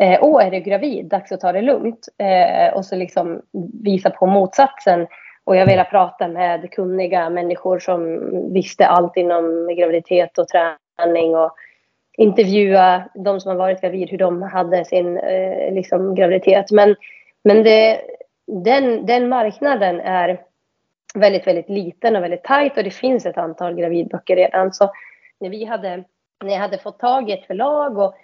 [0.00, 1.06] eh, Åh, är du gravid?
[1.06, 2.08] Dags att ta det lugnt.
[2.18, 3.42] Eh, och så liksom
[3.82, 5.06] visa på motsatsen.
[5.44, 8.20] Och jag ville prata med kunniga människor som
[8.52, 11.54] visste allt inom graviditet och träning och
[12.16, 16.70] intervjua de som har varit gravid hur de hade sin eh, liksom, graviditet.
[16.70, 16.96] Men,
[17.44, 18.00] men det,
[18.46, 20.40] den, den marknaden är
[21.14, 24.72] väldigt, väldigt liten och väldigt tajt och det finns ett antal gravidböcker redan.
[24.72, 24.90] Så
[25.40, 26.04] när vi hade,
[26.44, 28.14] när jag hade fått tag i ett förlag och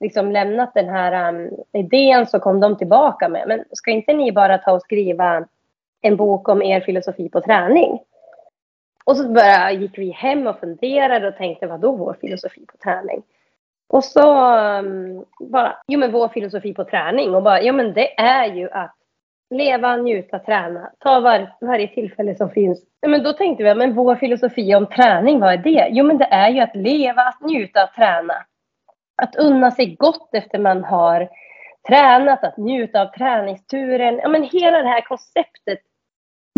[0.00, 4.32] liksom lämnat den här um, idén så kom de tillbaka med, men ska inte ni
[4.32, 5.46] bara ta och skriva
[6.02, 7.98] en bok om er filosofi på träning?
[9.10, 12.76] Och så bara gick vi hem och funderade och tänkte, vad då vår filosofi på
[12.76, 13.22] träning?
[13.88, 18.20] Och så um, bara, jo men vår filosofi på träning och bara, jo men det
[18.20, 18.96] är ju att
[19.54, 20.90] leva, njuta, träna.
[20.98, 22.82] Ta var, varje tillfälle som finns.
[23.00, 25.88] Ja, men då tänkte vi, men vår filosofi om träning, vad är det?
[25.90, 28.34] Jo, men det är ju att leva, att njuta, att träna.
[29.22, 31.28] Att unna sig gott efter man har
[31.88, 34.20] tränat, att njuta av träningsturen.
[34.22, 35.80] Ja, men hela det här konceptet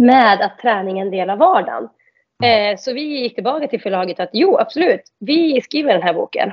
[0.01, 1.89] med att träning är en del av vardagen.
[2.43, 6.53] Eh, så vi gick tillbaka till förlaget att jo, absolut, vi skriver den här boken.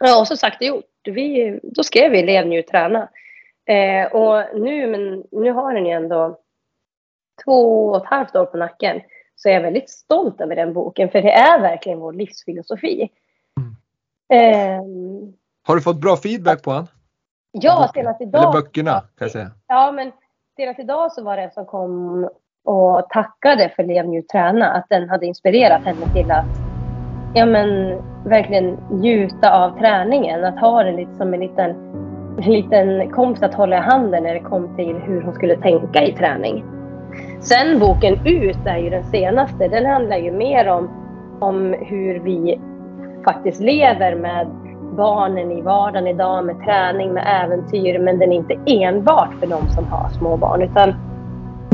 [0.00, 0.84] Ja, och så sagt och gjort.
[1.04, 3.08] Vi, då skrev vi Lev, njut, träna.
[3.66, 6.38] Eh, och nu, men, nu har den ju ändå
[7.44, 9.00] två och ett halvt år på nacken.
[9.36, 13.10] Så jag är väldigt stolt över den boken, för det är verkligen vår livsfilosofi.
[14.28, 14.82] Eh,
[15.62, 16.86] Har du fått bra feedback på han?
[17.52, 18.42] ja, senast idag.
[18.42, 19.50] Eller böckerna kan jag säga.
[19.66, 20.12] Ja, men
[20.56, 22.28] senast idag så var det en som kom
[22.64, 24.70] och tackade för Lev, njut, träna.
[24.70, 26.44] Att den hade inspirerat henne till att
[27.34, 30.44] ja, men, verkligen njuta av träningen.
[30.44, 31.70] Att ha det lite som en liten,
[32.38, 36.02] en liten kompis att hålla i handen när det kom till hur hon skulle tänka
[36.02, 36.64] i träning.
[37.40, 39.68] Sen boken Ut är ju den senaste.
[39.68, 40.88] Den handlar ju mer om,
[41.40, 42.60] om hur vi
[43.24, 44.46] faktiskt lever med
[44.96, 47.98] barnen i vardagen idag med träning, med äventyr.
[47.98, 50.94] Men den är inte enbart för de som har små barn utan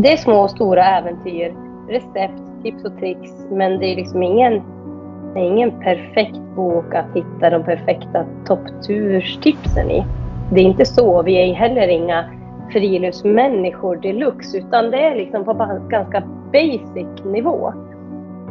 [0.02, 1.54] det är små och stora äventyr,
[1.88, 3.30] recept, tips och tricks.
[3.50, 4.62] Men det är liksom ingen,
[5.34, 10.04] det är ingen perfekt bok att hitta de perfekta toppturstipsen i.
[10.52, 11.22] Det är inte så.
[11.22, 12.24] Vi är heller inga
[12.72, 15.52] friluftsmänniskor deluxe utan det är liksom på
[15.88, 16.22] ganska
[16.52, 17.72] basic nivå.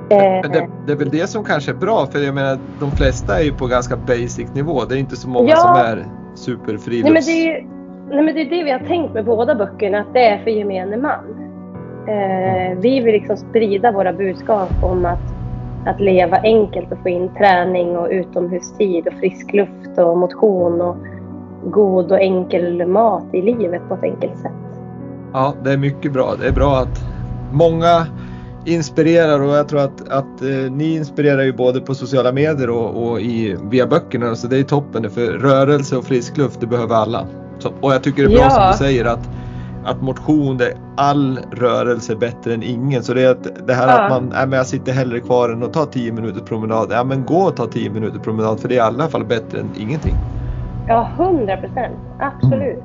[0.09, 3.39] Men det, det är väl det som kanske är bra för jag menar de flesta
[3.39, 4.85] är ju på ganska basic nivå.
[4.85, 5.57] Det är inte så många Ja.
[5.57, 7.03] som är superfrilufts...
[7.03, 7.78] Nej men, det är, ju-
[8.09, 10.51] nej men det är det vi har tänkt med båda böckerna, att det är för
[10.51, 11.49] gemene man.
[12.07, 15.33] Eh, vi vill liksom sprida våra budskap om att,
[15.85, 20.97] att leva enkelt och få in träning och utomhustid och frisk luft och motion och
[21.63, 24.51] god och enkel mat i livet på ett enkelt sätt.
[25.33, 26.33] Ja, det är mycket bra.
[26.41, 26.99] Det är bra att
[27.51, 28.07] många
[28.65, 33.03] inspirerar och jag tror att, att eh, ni inspirerar ju både på sociala medier och,
[33.03, 36.95] och i, via böckerna så det är toppen för rörelse och frisk luft det behöver
[36.95, 37.27] alla.
[37.59, 38.49] Så, och jag tycker det är bra Ja.
[38.49, 39.29] som du säger att,
[39.85, 43.03] att motion, det är all rörelse bättre än ingen.
[43.03, 43.99] Så det är att, det här Ja.
[44.01, 46.87] att man, nej men jag sitter hellre kvar än att ta 10 minuters promenad.
[46.91, 49.59] Ja men gå och ta 10 minuters promenad för det är i alla fall bättre
[49.59, 50.13] än ingenting.
[50.87, 51.95] Ja, hundra procent.
[52.19, 52.83] Absolut.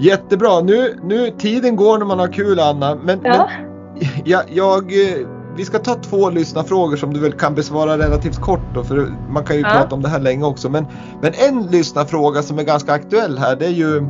[0.00, 2.94] Jättebra, nu, nu tiden går när man har kul Anna.
[2.94, 3.48] Men, men Ja.
[4.24, 5.26] jag, jag, eh,
[5.58, 9.44] vi ska ta två lyssnarfrågor som du väl kan besvara relativt kort då, för man
[9.44, 9.68] kan ju Ja.
[9.68, 10.68] prata om det här länge också.
[10.68, 10.86] Men,
[11.22, 14.06] men en lyssnarfråga som är ganska aktuell här det är ju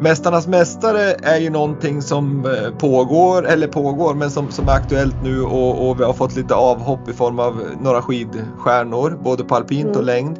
[0.00, 5.16] Mästarnas mästare är ju någonting som eh, pågår, eller pågår, men som, som är aktuellt
[5.22, 9.54] nu och, och vi har fått lite avhopp i form av några skidstjärnor, både på
[9.54, 9.98] alpint Mm.
[9.98, 10.38] och längd.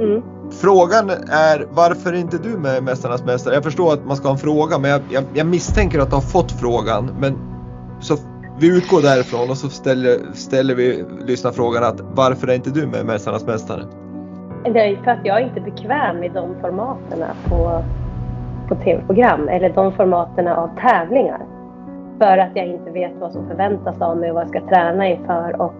[0.00, 0.22] Mm.
[0.50, 3.54] Frågan är varför är inte du med Mästarnas mästare?
[3.54, 6.16] Jag förstår att man ska ha en fråga, men jag, jag, jag misstänker att du
[6.16, 7.10] har fått frågan.
[7.20, 7.38] Men
[8.00, 8.16] så
[8.58, 13.00] vi utgår därifrån och så ställer, ställer vi lyssnarfrågan att varför är inte du med
[13.00, 13.82] i Mästarnas mästare?
[14.64, 17.84] Det är för att jag är inte bekväm i de formaterna på,
[18.68, 21.40] på tv-program eller de formaterna av tävlingar.
[22.18, 25.08] För att jag inte vet vad som förväntas av mig och vad jag ska träna
[25.08, 25.60] inför.
[25.60, 25.74] Och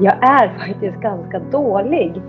[0.00, 2.22] jag är faktiskt ganska dålig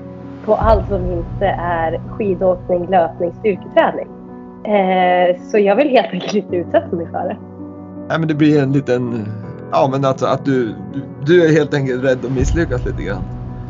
[0.45, 4.07] på allt som inte är skidåkning, löpning, styrketräning.
[4.63, 7.38] Eh, så jag vill helt enkelt inte utsätta mig för det.
[8.09, 9.27] Nej, men det blir en liten,
[9.72, 13.22] ja men alltså att du, du, du är helt enkelt rädd att misslyckas lite grann.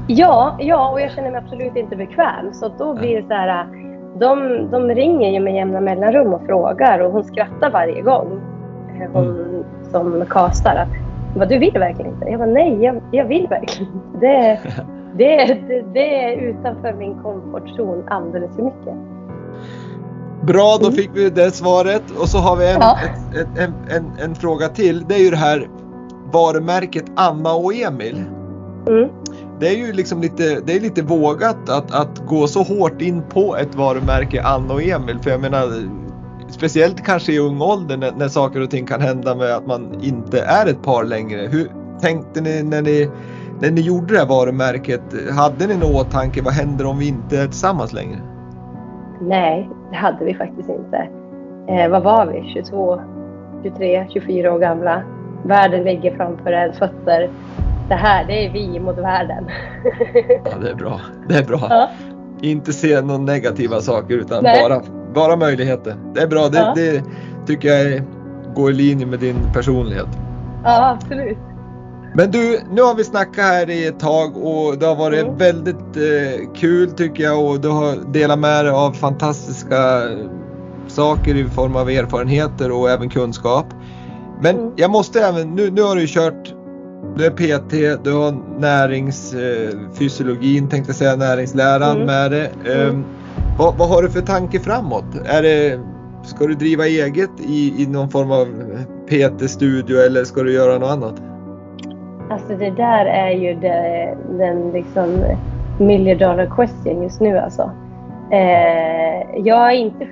[0.07, 2.53] Ja, ja, och jag känner mig absolut inte bekväm.
[2.53, 3.65] Så då blir det så här,
[4.19, 8.41] de, de ringer ju med jämna mellanrum och frågar och hon skrattar varje gång.
[9.01, 10.87] eh, Hon som kastar att
[11.37, 12.25] vad du vill verkligen inte.
[12.25, 14.17] Jag bara nej, jag, jag vill verkligen inte.
[14.19, 14.59] Det,
[15.17, 18.93] det, det, det är utanför min komfortzon alldeles för mycket.
[20.41, 20.95] Bra, då Mm.
[20.97, 22.97] fick vi det svaret och så har vi en, Ja.
[23.03, 25.05] ett, ett, en, en, en fråga till.
[25.07, 25.67] Det är ju det här
[26.33, 28.23] varumärket Anna och Emil.
[28.87, 29.09] Mm.
[29.59, 33.23] Det är ju liksom lite, det är lite vågat att, att gå så hårt in
[33.29, 35.19] på ett varumärke Anna och Emil.
[35.19, 35.67] För jag menar,
[36.49, 39.99] speciellt kanske i ung ålder när, när saker och ting kan hända med att man
[40.01, 41.47] inte är ett par längre.
[41.47, 41.71] Hur
[42.01, 43.09] tänkte ni när ni,
[43.59, 45.01] när ni gjorde det här varumärket?
[45.31, 48.19] Hade ni någon åtanke, vad händer om vi inte är tillsammans längre?
[49.21, 51.07] Nej, det hade vi faktiskt inte.
[51.67, 52.51] Eh, vad var vi?
[52.53, 53.01] 22,
[53.63, 55.03] 23, 24 år gamla.
[55.43, 57.29] Världen ligger framför ens fötter.
[57.89, 59.43] Det här, det är vi mot världen.
[60.45, 61.01] Ja, det är bra.
[61.29, 61.67] Det är bra.
[61.69, 61.89] ja.
[62.41, 64.63] Inte se några negativa saker utan Nej.
[64.69, 64.81] bara,
[65.13, 65.95] bara möjligheter.
[66.15, 66.47] Det är bra.
[66.47, 66.73] Det, Ja.
[66.75, 67.03] det
[67.47, 68.01] tycker jag
[68.55, 70.07] går i linje med din personlighet.
[70.63, 71.37] ja, absolut.
[72.15, 75.37] Men du, nu har vi snackat här i ett tag och det har varit Mm.
[75.37, 80.01] väldigt eh, kul tycker jag och du har delat med dig av fantastiska
[80.87, 83.65] saker i form av erfarenheter och även kunskap.
[84.41, 84.71] Men Mm.
[84.75, 86.55] jag måste även, nu, nu har du ju kört,
[87.15, 87.71] du är PT,
[88.03, 92.05] du har näringsfysiologin tänkte jag säga, näringsläran Mm.
[92.05, 92.49] med det.
[92.65, 92.89] Mm.
[92.89, 93.03] Ehm,
[93.59, 95.05] vad, vad har du för tanke framåt?
[95.25, 95.79] Är det,
[96.23, 98.47] ska du driva eget i, i någon form av
[99.09, 101.21] PT-studio eller ska du göra något annat?
[102.29, 105.23] Alltså det där är ju det, den liksom
[105.79, 107.71] million dollar question just nu alltså.
[108.31, 110.07] Eh, jag är inte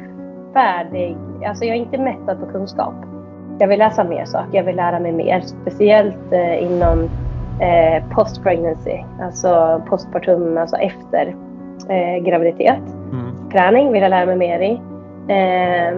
[0.54, 2.94] färdig, alltså jag är inte mättad på kunskap.
[3.60, 5.42] Jag vill läsa mer saker, jag vill lära mig mer.
[5.42, 7.10] Speciellt eh, inom
[7.60, 11.36] eh, post pregnancy, alltså postpartum, alltså efter
[11.90, 12.84] eh, graviditet.
[13.12, 13.50] Mm.
[13.52, 14.82] träning vill jag lära mig mer i.
[15.34, 15.98] Eh,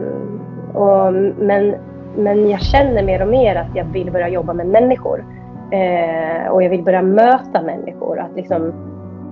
[0.74, 1.76] och, men,
[2.18, 5.26] men jag känner mer och mer att jag vill börja jobba med människor.
[5.72, 8.20] Eh, och jag vill börja möta människor.
[8.20, 8.74] Att liksom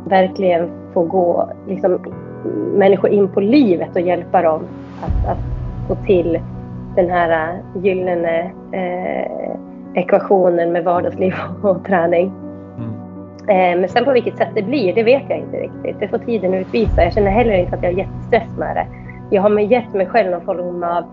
[0.06, 2.00] verkligen få gå liksom,
[2.74, 4.62] människor in på livet och hjälpa dem
[5.02, 5.44] att, att
[5.88, 6.40] få till
[7.02, 9.52] den här eh, gyllene eh,
[9.94, 12.32] ekvationen med vardagsliv och träning.
[12.78, 12.92] Mm.
[13.50, 16.00] Eh, Men sen på vilket sätt det blir, det vet jag inte riktigt.
[16.00, 17.04] Det får tiden utvisa.
[17.04, 18.88] Jag känner heller inte att jag har jättestress med det.
[19.30, 21.04] Jag har gett mig själv någon form av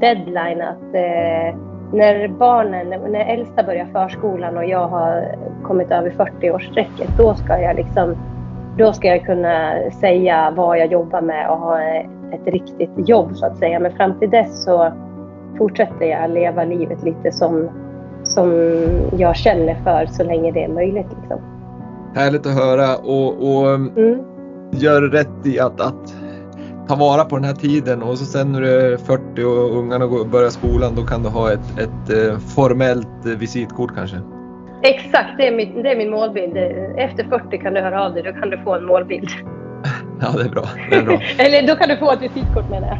[0.00, 1.58] deadline att eh,
[1.92, 7.76] när barnen, när äldsta börjar förskolan och jag har kommit över 40-årsstrecket, då ska jag
[7.76, 8.16] liksom
[8.78, 11.82] då ska jag kunna säga vad jag jobbar med och ha
[12.32, 13.80] ett riktigt jobb så att säga.
[13.80, 14.92] Men fram till dess så
[15.58, 17.68] fortsätter jag leva livet lite som,
[18.22, 18.50] som
[19.18, 21.06] jag känner för så länge det är möjligt.
[21.20, 21.40] Liksom.
[22.14, 24.18] Härligt att höra och, och Mm.
[24.72, 26.14] gör rätt i att, att
[26.88, 30.08] ta vara på den här tiden och så sen när du är 40 och ungarna
[30.32, 34.16] börjar skolan då kan du ha ett, ett eh, formellt eh, visitkort kanske.
[34.82, 36.56] Exakt, det är, min, det är min målbild.
[36.96, 39.28] Efter 40 kan du höra av dig, då kan du få en målbild.
[40.20, 40.64] Ja, det är bra.
[40.90, 41.20] Det är bra.
[41.38, 42.98] Eller då kan du få ett visitkort menar jag.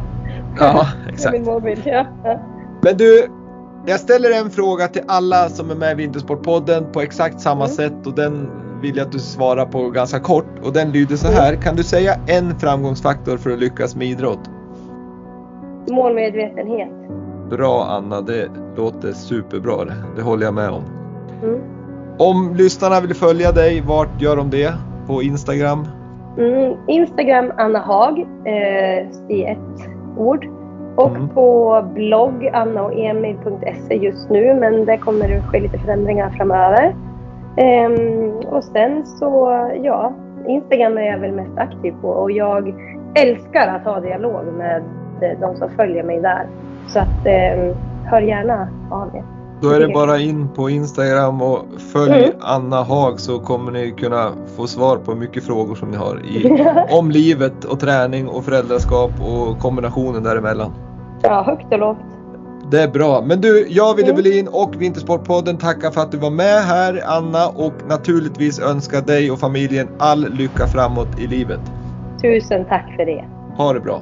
[0.59, 1.33] Ja, exakt.
[1.33, 2.05] min målbild, ja.
[2.81, 3.27] Men du,
[3.85, 7.75] jag ställer en fråga till alla som är med i Vintersportpodden på exakt samma Mm.
[7.75, 8.49] sätt och den
[8.81, 11.55] vill jag att du svarar på ganska kort och den lyder så här.
[11.55, 14.49] Kan du säga en framgångsfaktor för att lyckas med idrott?
[15.91, 16.89] Målmedvetenhet.
[17.49, 19.95] Bra Anna, det låter superbra det.
[20.15, 20.83] Det håller jag med om.
[21.43, 21.59] Mm.
[22.17, 24.73] Om lyssnarna vill följa dig, vart gör de det?
[25.07, 25.87] På Instagram?
[26.37, 30.47] Mm, Instagram Anna Haag eh, i ett ord.
[30.95, 31.29] Och Mm.
[31.29, 36.95] på blogg annaoemil.se just nu men det kommer det ske lite förändringar framöver.
[37.57, 39.49] Ehm, och sen så,
[39.83, 40.13] ja,
[40.47, 42.73] Instagram är jag väl mest aktiv på och jag
[43.15, 44.83] älskar att ha dialog med
[45.41, 46.47] de som följer mig där.
[46.87, 47.75] Så att eh,
[48.05, 49.23] hör gärna av er.
[49.65, 52.31] Då är det bara in på Instagram och följ Mm.
[52.39, 56.63] Anna Haag så kommer ni kunna få svar på mycket frågor som ni har i,
[56.89, 60.73] om livet och träning och föräldraskap och kombinationen däremellan.
[61.21, 61.97] Ja, högt och lågt.
[62.71, 63.23] Det är bra.
[63.25, 64.23] Men du, jag Wille Mm.
[64.23, 69.31] Berlin och Vintersportpodden tackar för att du var med här Anna och naturligtvis önskar dig
[69.31, 71.61] och familjen all lycka framåt i livet.
[72.21, 73.25] Tusen tack för det.
[73.57, 74.01] Ha det bra.